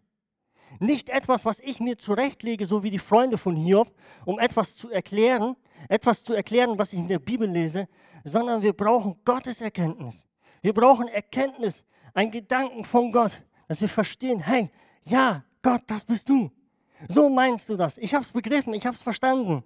Nicht 0.80 1.10
etwas, 1.10 1.46
was 1.46 1.60
ich 1.60 1.80
mir 1.80 1.98
zurechtlege, 1.98 2.66
so 2.66 2.82
wie 2.82 2.90
die 2.90 3.00
Freunde 3.00 3.38
von 3.38 3.56
Hiob, 3.56 3.94
um 4.26 4.40
etwas 4.40 4.76
zu 4.76 4.90
erklären, 4.90 5.56
etwas 5.90 6.24
zu 6.24 6.34
erklären, 6.34 6.78
was 6.78 6.94
ich 6.94 7.00
in 7.00 7.08
der 7.08 7.20
Bibel 7.20 7.50
lese, 7.50 7.88
sondern 8.24 8.62
wir 8.62 8.74
brauchen 8.74 9.16
Gotteserkenntnis. 9.26 10.26
Wir 10.62 10.74
brauchen 10.74 11.08
Erkenntnis, 11.10 11.86
ein 12.14 12.32
Gedanken 12.32 12.86
von 12.86 13.12
Gott, 13.12 13.42
dass 13.68 13.82
wir 13.82 13.90
verstehen, 13.90 14.40
hey, 14.40 14.72
ja, 15.04 15.44
Gott, 15.62 15.82
das 15.88 16.06
bist 16.06 16.30
du. 16.30 16.50
So 17.08 17.30
meinst 17.30 17.68
du 17.70 17.76
das. 17.76 17.98
Ich 17.98 18.14
habe 18.14 18.24
es 18.24 18.32
begriffen, 18.32 18.74
ich 18.74 18.86
habe 18.86 18.96
es 18.96 19.02
verstanden. 19.02 19.64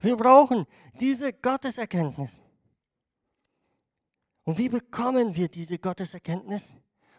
Wir 0.00 0.16
brauchen 0.16 0.66
diese 0.98 1.32
Gotteserkenntnis. 1.32 2.42
Und 4.50 4.58
wie 4.58 4.68
bekommen 4.68 5.36
wir 5.36 5.46
diese 5.46 5.78
Gotteserkenntnis? 5.78 6.74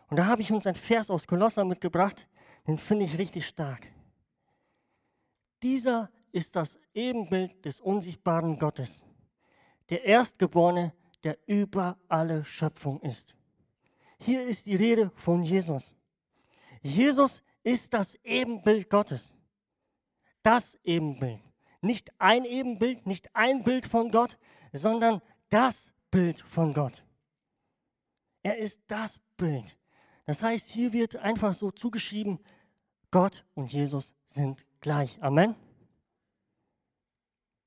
Und 0.10 0.18
da 0.18 0.26
habe 0.26 0.42
ich 0.42 0.52
uns 0.52 0.68
ein 0.68 0.76
Vers 0.76 1.10
aus 1.10 1.28
Kolosser 1.28 1.64
mitgebracht, 1.64 2.28
den 2.68 2.78
finde 2.78 3.06
ich 3.06 3.18
richtig 3.18 3.48
stark. 3.48 3.88
Dieser 5.64 6.12
ist 6.34 6.58
das 6.58 6.78
Ebenbild 6.94 7.64
des 7.64 7.80
unsichtbaren 7.80 8.60
Gottes, 8.60 9.06
der 9.90 10.04
Erstgeborene, 10.04 10.94
der 11.24 11.38
über 11.48 11.98
alle 12.10 12.44
Schöpfung 12.44 13.00
ist. 13.00 13.34
Hier 14.20 14.44
ist 14.44 14.68
die 14.68 14.76
Rede 14.76 15.10
von 15.16 15.42
Jesus. 15.42 15.96
Jesus 16.82 17.44
ist 17.64 17.94
das 17.94 18.16
Ebenbild 18.26 18.90
Gottes. 18.90 19.34
Das 20.44 20.78
Ebenbild. 20.84 21.40
Nicht 21.80 22.12
ein 22.20 22.44
Ebenbild, 22.44 23.08
nicht 23.08 23.34
ein 23.34 23.64
Bild 23.64 23.86
von 23.86 24.12
Gott, 24.12 24.38
sondern 24.74 25.22
das 25.48 25.94
Bild 26.10 26.42
von 26.42 26.74
Gott. 26.74 27.06
Er 28.44 28.58
ist 28.58 28.82
das 28.88 29.20
Bild. 29.38 29.78
Das 30.26 30.42
heißt, 30.42 30.70
hier 30.70 30.94
wird 30.94 31.16
einfach 31.18 31.54
so 31.54 31.72
zugeschrieben, 31.72 32.40
Gott 33.12 33.46
und 33.56 33.72
Jesus 33.72 34.14
sind 34.26 34.66
gleich. 34.80 35.22
Amen. 35.22 35.56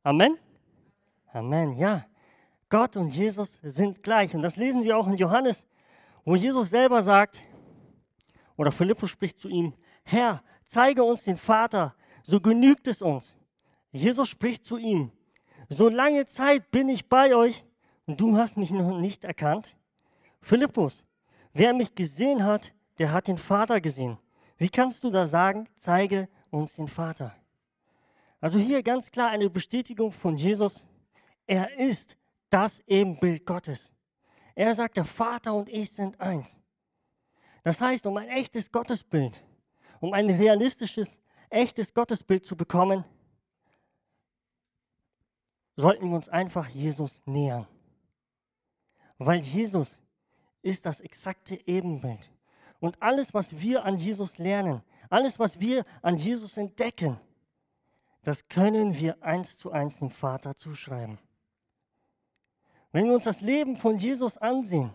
Amen. 0.02 0.38
Amen, 1.32 1.76
ja. 1.76 2.06
Gott 2.68 2.96
und 2.96 3.10
Jesus 3.10 3.58
sind 3.62 4.02
gleich. 4.02 4.34
Und 4.34 4.42
das 4.42 4.56
lesen 4.56 4.82
wir 4.84 4.96
auch 4.96 5.06
in 5.06 5.14
Johannes, 5.14 5.66
wo 6.24 6.34
Jesus 6.36 6.70
selber 6.70 7.02
sagt, 7.02 7.42
oder 8.56 8.72
Philippus 8.72 9.10
spricht 9.10 9.38
zu 9.38 9.48
ihm, 9.48 9.74
Herr, 10.04 10.42
zeige 10.64 11.02
uns 11.04 11.24
den 11.24 11.36
Vater, 11.36 11.94
so 12.22 12.40
genügt 12.40 12.86
es 12.86 13.02
uns. 13.02 13.36
Jesus 13.92 14.28
spricht 14.28 14.64
zu 14.64 14.76
ihm, 14.76 15.12
so 15.68 15.88
lange 15.88 16.26
Zeit 16.26 16.70
bin 16.70 16.88
ich 16.88 17.08
bei 17.08 17.34
euch 17.34 17.64
und 18.06 18.20
du 18.20 18.36
hast 18.36 18.56
mich 18.56 18.70
noch 18.70 18.98
nicht 18.98 19.24
erkannt. 19.24 19.76
Philippus, 20.44 21.02
wer 21.54 21.72
mich 21.72 21.94
gesehen 21.94 22.44
hat, 22.44 22.74
der 22.98 23.12
hat 23.12 23.28
den 23.28 23.38
Vater 23.38 23.80
gesehen. 23.80 24.18
Wie 24.58 24.68
kannst 24.68 25.02
du 25.02 25.10
da 25.10 25.26
sagen, 25.26 25.66
zeige 25.78 26.28
uns 26.50 26.76
den 26.76 26.86
Vater? 26.86 27.34
Also 28.42 28.58
hier 28.58 28.82
ganz 28.82 29.10
klar 29.10 29.30
eine 29.30 29.48
Bestätigung 29.48 30.12
von 30.12 30.36
Jesus. 30.36 30.86
Er 31.46 31.78
ist 31.78 32.18
das 32.50 32.80
Ebenbild 32.80 33.46
Gottes. 33.46 33.90
Er 34.54 34.74
sagt, 34.74 34.98
der 34.98 35.06
Vater 35.06 35.54
und 35.54 35.70
ich 35.70 35.90
sind 35.90 36.20
eins. 36.20 36.60
Das 37.62 37.80
heißt, 37.80 38.04
um 38.04 38.18
ein 38.18 38.28
echtes 38.28 38.70
Gottesbild, 38.70 39.42
um 39.98 40.12
ein 40.12 40.28
realistisches, 40.28 41.22
echtes 41.48 41.94
Gottesbild 41.94 42.44
zu 42.44 42.54
bekommen, 42.54 43.06
sollten 45.74 46.10
wir 46.10 46.16
uns 46.16 46.28
einfach 46.28 46.68
Jesus 46.68 47.22
nähern. 47.24 47.66
Weil 49.16 49.40
Jesus 49.40 50.03
ist 50.64 50.86
das 50.86 51.00
exakte 51.00 51.60
Ebenbild. 51.66 52.30
Und 52.80 53.00
alles, 53.02 53.32
was 53.34 53.58
wir 53.60 53.84
an 53.84 53.96
Jesus 53.96 54.38
lernen, 54.38 54.82
alles, 55.10 55.38
was 55.38 55.60
wir 55.60 55.84
an 56.02 56.16
Jesus 56.16 56.56
entdecken, 56.56 57.18
das 58.22 58.48
können 58.48 58.98
wir 58.98 59.22
eins 59.22 59.58
zu 59.58 59.70
eins 59.70 59.98
dem 59.98 60.10
Vater 60.10 60.54
zuschreiben. 60.54 61.18
Wenn 62.92 63.06
wir 63.06 63.14
uns 63.14 63.24
das 63.24 63.40
Leben 63.40 63.76
von 63.76 63.96
Jesus 63.96 64.38
ansehen, 64.38 64.92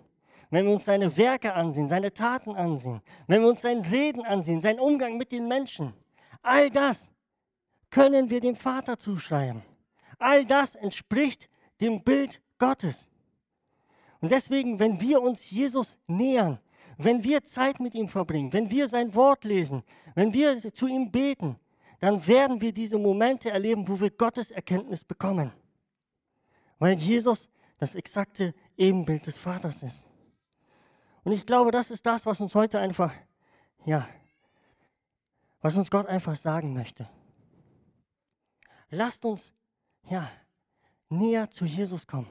wenn 0.50 0.66
wir 0.66 0.74
uns 0.74 0.86
seine 0.86 1.16
Werke 1.16 1.54
ansehen, 1.54 1.88
seine 1.88 2.12
Taten 2.12 2.56
ansehen, 2.56 3.02
wenn 3.28 3.42
wir 3.42 3.50
uns 3.50 3.62
sein 3.62 3.82
Reden 3.82 4.26
ansehen, 4.26 4.62
seinen 4.62 4.80
Umgang 4.80 5.18
mit 5.18 5.32
den 5.32 5.48
Menschen, 5.48 5.94
all 6.42 6.72
das 6.72 7.12
können 7.92 8.30
wir 8.30 8.40
dem 8.40 8.56
Vater 8.56 8.98
zuschreiben. 8.98 9.62
All 10.18 10.46
das 10.46 10.76
entspricht 10.76 11.50
dem 11.82 12.04
Bild 12.04 12.42
Gottes. 12.58 13.09
Und 14.22 14.32
deswegen, 14.32 14.80
wenn 14.80 15.00
wir 15.00 15.22
uns 15.22 15.50
Jesus 15.50 15.98
nähern, 16.08 16.60
wenn 16.98 17.24
wir 17.24 17.44
Zeit 17.46 17.80
mit 17.80 17.96
ihm 17.96 18.10
verbringen, 18.10 18.52
wenn 18.52 18.70
wir 18.70 18.88
sein 18.88 19.16
Wort 19.16 19.46
lesen, 19.46 19.84
wenn 20.16 20.34
wir 20.34 20.74
zu 20.74 20.88
ihm 20.88 21.12
beten, 21.12 21.58
dann 22.00 22.26
werden 22.28 22.62
wir 22.62 22.74
diese 22.74 22.98
Momente 22.98 23.50
erleben, 23.50 23.88
wo 23.88 24.00
wir 24.00 24.10
Gottes 24.10 24.52
Erkenntnis 24.52 25.04
bekommen. 25.04 25.52
Weil 26.78 26.96
Jesus 26.96 27.50
das 27.78 27.96
exakte 27.96 28.54
Ebenbild 28.78 29.26
des 29.26 29.38
Vaters 29.38 29.84
ist. 29.84 30.08
Und 31.24 31.32
ich 31.32 31.46
glaube, 31.46 31.72
das 31.72 31.92
ist 31.92 32.06
das, 32.06 32.26
was 32.26 32.42
uns 32.42 32.56
heute 32.56 32.80
einfach, 32.80 33.14
ja, 33.86 34.08
was 35.62 35.76
uns 35.76 35.90
Gott 35.90 36.08
einfach 36.08 36.36
sagen 36.36 36.74
möchte. 36.74 37.10
Lasst 38.90 39.24
uns, 39.26 39.54
ja, 40.10 40.30
näher 41.10 41.50
zu 41.52 41.66
Jesus 41.66 42.08
kommen, 42.08 42.28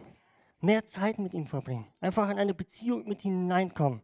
mehr 0.60 0.84
Zeit 0.84 1.18
mit 1.18 1.34
ihm 1.34 1.46
verbringen, 1.46 1.86
einfach 2.00 2.28
in 2.30 2.38
eine 2.38 2.54
Beziehung 2.54 3.06
mit 3.06 3.24
ihm 3.24 3.38
hineinkommen. 3.40 4.02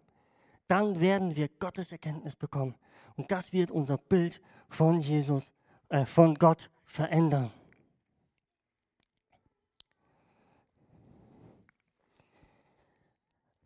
Dann 0.67 1.01
werden 1.01 1.37
wir 1.37 1.49
Gottes 1.49 1.93
Erkenntnis 1.93 2.37
bekommen. 2.37 2.75
Und 3.17 3.31
das 3.31 3.53
wird 3.53 3.71
unser 3.71 3.99
Bild 3.99 4.41
von 4.69 5.01
Jesus, 5.01 5.53
äh, 5.89 6.05
von 6.05 6.35
Gott 6.35 6.71
verändern. 6.85 7.53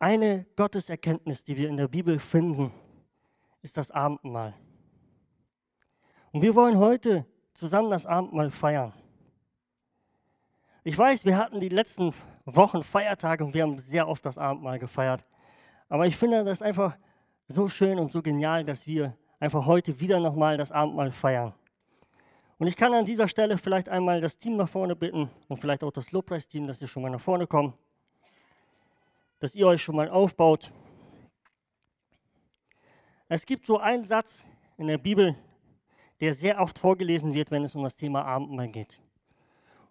Eine 0.01 0.47
Gotteserkenntnis, 0.55 1.43
die 1.43 1.57
wir 1.57 1.69
in 1.69 1.77
der 1.77 1.89
Bibel 1.89 2.21
finden, 2.21 2.73
ist 3.63 3.77
das 3.77 3.91
Abendmahl. 3.91 4.55
Und 6.31 6.43
wir 6.43 6.55
wollen 6.55 6.79
heute 6.79 7.27
zusammen 7.53 7.91
das 7.91 8.07
Abendmahl 8.07 8.51
feiern. 8.51 8.93
Ich 10.85 10.97
weiß, 10.97 11.25
wir 11.25 11.37
hatten 11.37 11.59
die 11.59 11.69
letzten 11.69 12.15
Wochen 12.57 12.83
Feiertage 12.83 13.45
und 13.45 13.55
wir 13.55 13.63
haben 13.63 13.79
sehr 13.79 14.09
oft 14.09 14.25
das 14.25 14.39
Abendmahl 14.39 14.79
gefeiert. 14.79 15.23
Aber 15.89 16.07
ich 16.07 16.17
finde 16.17 16.45
das 16.45 16.63
einfach 16.63 16.97
so 17.47 17.69
schön 17.69 17.99
und 17.99 18.13
so 18.13 18.23
genial, 18.23 18.65
dass 18.65 18.87
wir 18.87 19.17
einfach 19.41 19.67
heute 19.67 20.01
wieder 20.01 20.21
nochmal 20.21 20.57
das 20.57 20.73
Abendmahl 20.73 21.11
feiern. 21.11 21.55
Und 22.59 22.67
ich 22.67 22.77
kann 22.77 22.93
an 22.93 23.05
dieser 23.05 23.29
Stelle 23.29 23.57
vielleicht 23.57 23.89
einmal 23.89 24.21
das 24.21 24.39
Team 24.39 24.57
nach 24.57 24.69
vorne 24.69 24.97
bitten 24.97 25.31
und 25.49 25.61
vielleicht 25.61 25.85
auch 25.85 25.93
das 25.93 26.13
Lobpreisteam, 26.13 26.67
dass 26.67 26.83
ihr 26.83 26.89
schon 26.89 27.03
mal 27.03 27.11
nach 27.11 27.21
vorne 27.21 27.47
kommt 27.47 27.75
dass 29.41 29.55
ihr 29.55 29.67
euch 29.67 29.83
schon 29.83 29.97
mal 29.97 30.09
aufbaut. 30.09 30.73
Es 33.29 33.45
gibt 33.47 33.67
so 33.67 33.79
einen 33.79 34.05
Satz 34.05 34.49
in 34.77 34.87
der 34.87 34.99
Bibel, 34.99 35.37
der 36.21 36.33
sehr 36.33 36.61
oft 36.61 36.79
vorgelesen 36.79 37.35
wird, 37.35 37.51
wenn 37.51 37.65
es 37.65 37.75
um 37.75 37.83
das 37.83 37.97
Thema 37.97 38.25
Abendmahl 38.25 38.69
geht. 38.69 39.01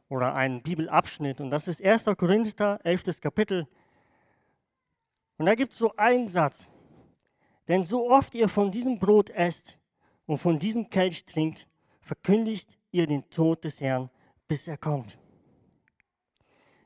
Oder 0.10 0.36
ein 0.36 0.62
Bibelabschnitt. 0.62 1.42
Und 1.42 1.50
das 1.52 1.68
ist 1.68 1.84
1. 1.84 2.06
Korinther, 2.18 2.80
11. 2.84 3.22
Kapitel. 3.22 3.68
Und 5.38 5.46
da 5.46 5.56
gibt 5.56 5.74
es 5.74 5.78
so 5.78 5.94
einen 5.96 6.30
Satz. 6.30 6.70
Denn 7.68 7.84
so 7.84 8.10
oft 8.10 8.34
ihr 8.34 8.48
von 8.48 8.72
diesem 8.72 8.98
Brot 8.98 9.30
esst 9.30 9.78
und 10.26 10.38
von 10.38 10.58
diesem 10.58 10.90
Kelch 10.90 11.26
trinkt, 11.26 11.68
verkündigt 12.00 12.78
ihr 12.92 13.08
den 13.08 13.30
Tod 13.30 13.64
des 13.64 13.82
Herrn, 13.82 14.10
bis 14.48 14.68
er 14.68 14.78
kommt. 14.78 15.20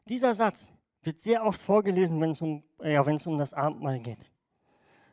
Dieser 0.08 0.34
Satz 0.34 0.72
wird 1.04 1.22
sehr 1.22 1.46
oft 1.46 1.62
vorgelesen, 1.62 2.20
wenn 2.20 2.32
es 2.32 2.42
um, 2.42 2.64
ja, 2.84 3.02
um 3.02 3.38
das 3.38 3.54
Abendmahl 3.54 4.00
geht. 4.00 4.32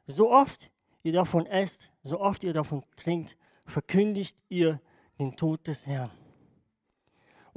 So 0.07 0.31
oft 0.33 0.71
ihr 1.03 1.13
davon 1.13 1.47
esst, 1.47 1.91
so 2.03 2.21
oft 2.21 2.43
ihr 2.43 2.55
davon 2.55 2.83
trinkt, 2.97 3.37
verkündigt 3.67 4.39
ihr 4.49 4.81
den 5.19 5.37
Tod 5.37 5.67
des 5.67 5.87
Herrn. 5.87 6.11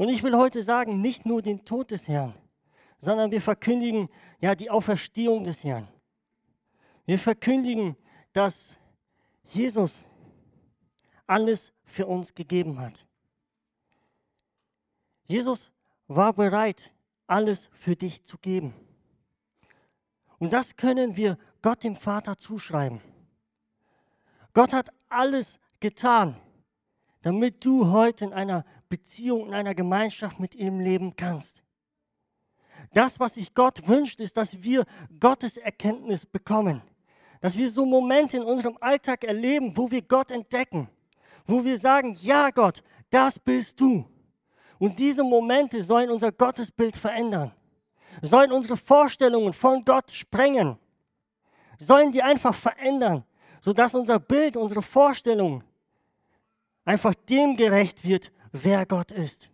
Und 0.01 0.09
ich 0.09 0.23
will 0.23 0.35
heute 0.35 0.63
sagen, 0.63 0.99
nicht 0.99 1.27
nur 1.27 1.43
den 1.43 1.63
Tod 1.63 1.91
des 1.91 2.07
Herrn, 2.07 2.33
sondern 2.97 3.29
wir 3.29 3.39
verkündigen 3.39 4.09
ja 4.39 4.55
die 4.55 4.71
Auferstehung 4.71 5.43
des 5.43 5.63
Herrn. 5.63 5.87
Wir 7.05 7.19
verkündigen, 7.19 7.95
dass 8.33 8.79
Jesus 9.43 10.07
alles 11.27 11.71
für 11.83 12.07
uns 12.07 12.33
gegeben 12.33 12.79
hat. 12.79 13.05
Jesus 15.27 15.71
war 16.07 16.33
bereit, 16.33 16.91
alles 17.27 17.69
für 17.71 17.95
dich 17.95 18.23
zu 18.23 18.39
geben. 18.39 18.73
Und 20.39 20.51
das 20.51 20.77
können 20.77 21.15
wir 21.15 21.37
Gott 21.61 21.83
dem 21.83 21.95
Vater 21.95 22.39
zuschreiben. 22.39 23.01
Gott 24.55 24.73
hat 24.73 24.89
alles 25.09 25.59
getan, 25.79 26.41
damit 27.21 27.63
du 27.63 27.91
heute 27.91 28.25
in 28.25 28.33
einer 28.33 28.65
Beziehung, 28.91 29.47
in 29.47 29.53
einer 29.55 29.73
Gemeinschaft 29.73 30.39
mit 30.39 30.53
ihm 30.53 30.79
leben 30.79 31.15
kannst. 31.15 31.63
Das, 32.93 33.19
was 33.19 33.35
sich 33.35 33.55
Gott 33.55 33.87
wünscht, 33.87 34.19
ist, 34.19 34.37
dass 34.37 34.61
wir 34.61 34.85
Gottes 35.19 35.57
Erkenntnis 35.57 36.25
bekommen. 36.25 36.83
Dass 37.39 37.57
wir 37.57 37.69
so 37.69 37.85
Momente 37.85 38.37
in 38.37 38.43
unserem 38.43 38.77
Alltag 38.81 39.23
erleben, 39.23 39.75
wo 39.75 39.89
wir 39.89 40.03
Gott 40.03 40.29
entdecken. 40.29 40.89
Wo 41.47 41.63
wir 41.65 41.77
sagen, 41.77 42.15
ja 42.21 42.51
Gott, 42.51 42.83
das 43.09 43.39
bist 43.39 43.79
du. 43.79 44.05
Und 44.77 44.99
diese 44.99 45.23
Momente 45.23 45.81
sollen 45.83 46.09
unser 46.09 46.31
Gottesbild 46.31 46.97
verändern, 46.97 47.51
sollen 48.21 48.51
unsere 48.51 48.77
Vorstellungen 48.77 49.53
von 49.53 49.85
Gott 49.85 50.11
sprengen, 50.11 50.77
sollen 51.77 52.11
die 52.11 52.23
einfach 52.23 52.55
verändern, 52.55 53.23
sodass 53.61 53.93
unser 53.93 54.19
Bild, 54.19 54.57
unsere 54.57 54.81
Vorstellung 54.81 55.63
einfach 56.83 57.13
dem 57.13 57.55
gerecht 57.55 58.03
wird, 58.03 58.31
wer 58.51 58.85
Gott 58.85 59.11
ist. 59.11 59.49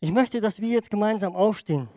Ich 0.00 0.12
möchte, 0.12 0.40
dass 0.40 0.60
wir 0.60 0.68
jetzt 0.68 0.90
gemeinsam 0.90 1.34
aufstehen. 1.34 1.88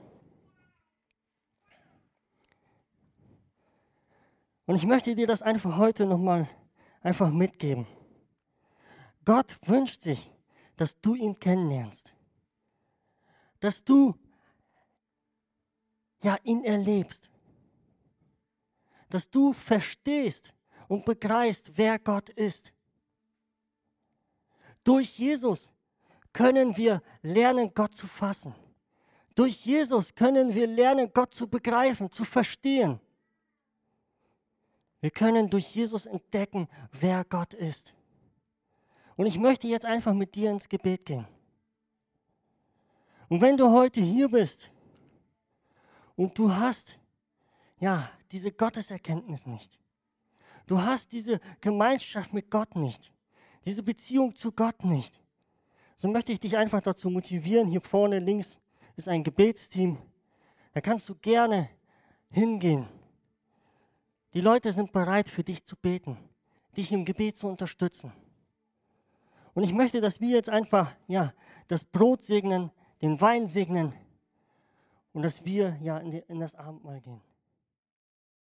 Und 4.65 4.75
ich 4.75 4.85
möchte 4.85 5.15
dir 5.15 5.27
das 5.27 5.41
einfach 5.41 5.77
heute 5.77 6.05
nochmal 6.05 6.49
einfach 7.01 7.31
mitgeben. 7.31 7.85
Gott 9.25 9.57
wünscht 9.67 10.01
sich, 10.01 10.31
dass 10.77 10.99
du 10.99 11.13
ihn 11.13 11.37
kennenlernst. 11.37 12.13
Dass 13.59 13.83
du 13.83 14.15
ja 16.23 16.37
ihn 16.43 16.63
erlebst. 16.63 17.29
Dass 19.09 19.29
du 19.29 19.53
verstehst 19.53 20.53
und 20.87 21.05
begreifst, 21.05 21.77
wer 21.77 21.99
Gott 21.99 22.29
ist. 22.29 22.73
Durch 24.83 25.17
Jesus 25.19 25.71
können 26.33 26.75
wir 26.77 27.01
lernen, 27.21 27.73
Gott 27.73 27.95
zu 27.95 28.07
fassen. 28.07 28.55
Durch 29.35 29.65
Jesus 29.65 30.13
können 30.13 30.53
wir 30.53 30.67
lernen, 30.67 31.11
Gott 31.13 31.33
zu 31.33 31.47
begreifen, 31.47 32.11
zu 32.11 32.23
verstehen. 32.23 32.99
Wir 34.99 35.11
können 35.11 35.49
durch 35.49 35.75
Jesus 35.75 36.05
entdecken, 36.05 36.67
wer 36.91 37.23
Gott 37.23 37.53
ist. 37.53 37.93
Und 39.15 39.25
ich 39.25 39.37
möchte 39.37 39.67
jetzt 39.67 39.85
einfach 39.85 40.13
mit 40.13 40.35
dir 40.35 40.51
ins 40.51 40.69
Gebet 40.69 41.05
gehen. 41.05 41.27
Und 43.29 43.41
wenn 43.41 43.57
du 43.57 43.71
heute 43.71 44.01
hier 44.01 44.29
bist 44.29 44.69
und 46.15 46.37
du 46.37 46.53
hast 46.53 46.99
ja 47.79 48.09
diese 48.31 48.51
Gotteserkenntnis 48.51 49.45
nicht, 49.45 49.79
du 50.67 50.81
hast 50.81 51.11
diese 51.11 51.39
Gemeinschaft 51.61 52.33
mit 52.33 52.51
Gott 52.51 52.75
nicht, 52.75 53.11
diese 53.65 53.83
Beziehung 53.83 54.35
zu 54.35 54.51
Gott 54.51 54.83
nicht, 54.83 55.21
so 55.95 56.07
möchte 56.07 56.31
ich 56.31 56.39
dich 56.39 56.57
einfach 56.57 56.81
dazu 56.81 57.11
motivieren. 57.11 57.67
Hier 57.67 57.81
vorne 57.81 58.17
links 58.17 58.59
ist 58.95 59.07
ein 59.07 59.23
Gebetsteam. 59.23 59.99
Da 60.73 60.81
kannst 60.81 61.07
du 61.07 61.15
gerne 61.15 61.69
hingehen. 62.31 62.87
Die 64.33 64.41
Leute 64.41 64.73
sind 64.73 64.91
bereit, 64.91 65.29
für 65.29 65.43
dich 65.43 65.63
zu 65.63 65.75
beten, 65.75 66.17
dich 66.75 66.91
im 66.91 67.05
Gebet 67.05 67.37
zu 67.37 67.47
unterstützen. 67.47 68.11
Und 69.53 69.63
ich 69.63 69.73
möchte, 69.73 70.01
dass 70.01 70.19
wir 70.21 70.29
jetzt 70.29 70.49
einfach 70.49 70.91
ja, 71.07 71.33
das 71.67 71.83
Brot 71.83 72.23
segnen, 72.23 72.71
den 73.01 73.19
Wein 73.21 73.47
segnen 73.47 73.93
und 75.13 75.21
dass 75.21 75.43
wir 75.45 75.77
ja 75.81 75.97
in, 75.99 76.13
in 76.13 76.39
das 76.39 76.55
Abendmahl 76.55 77.01
gehen. 77.01 77.21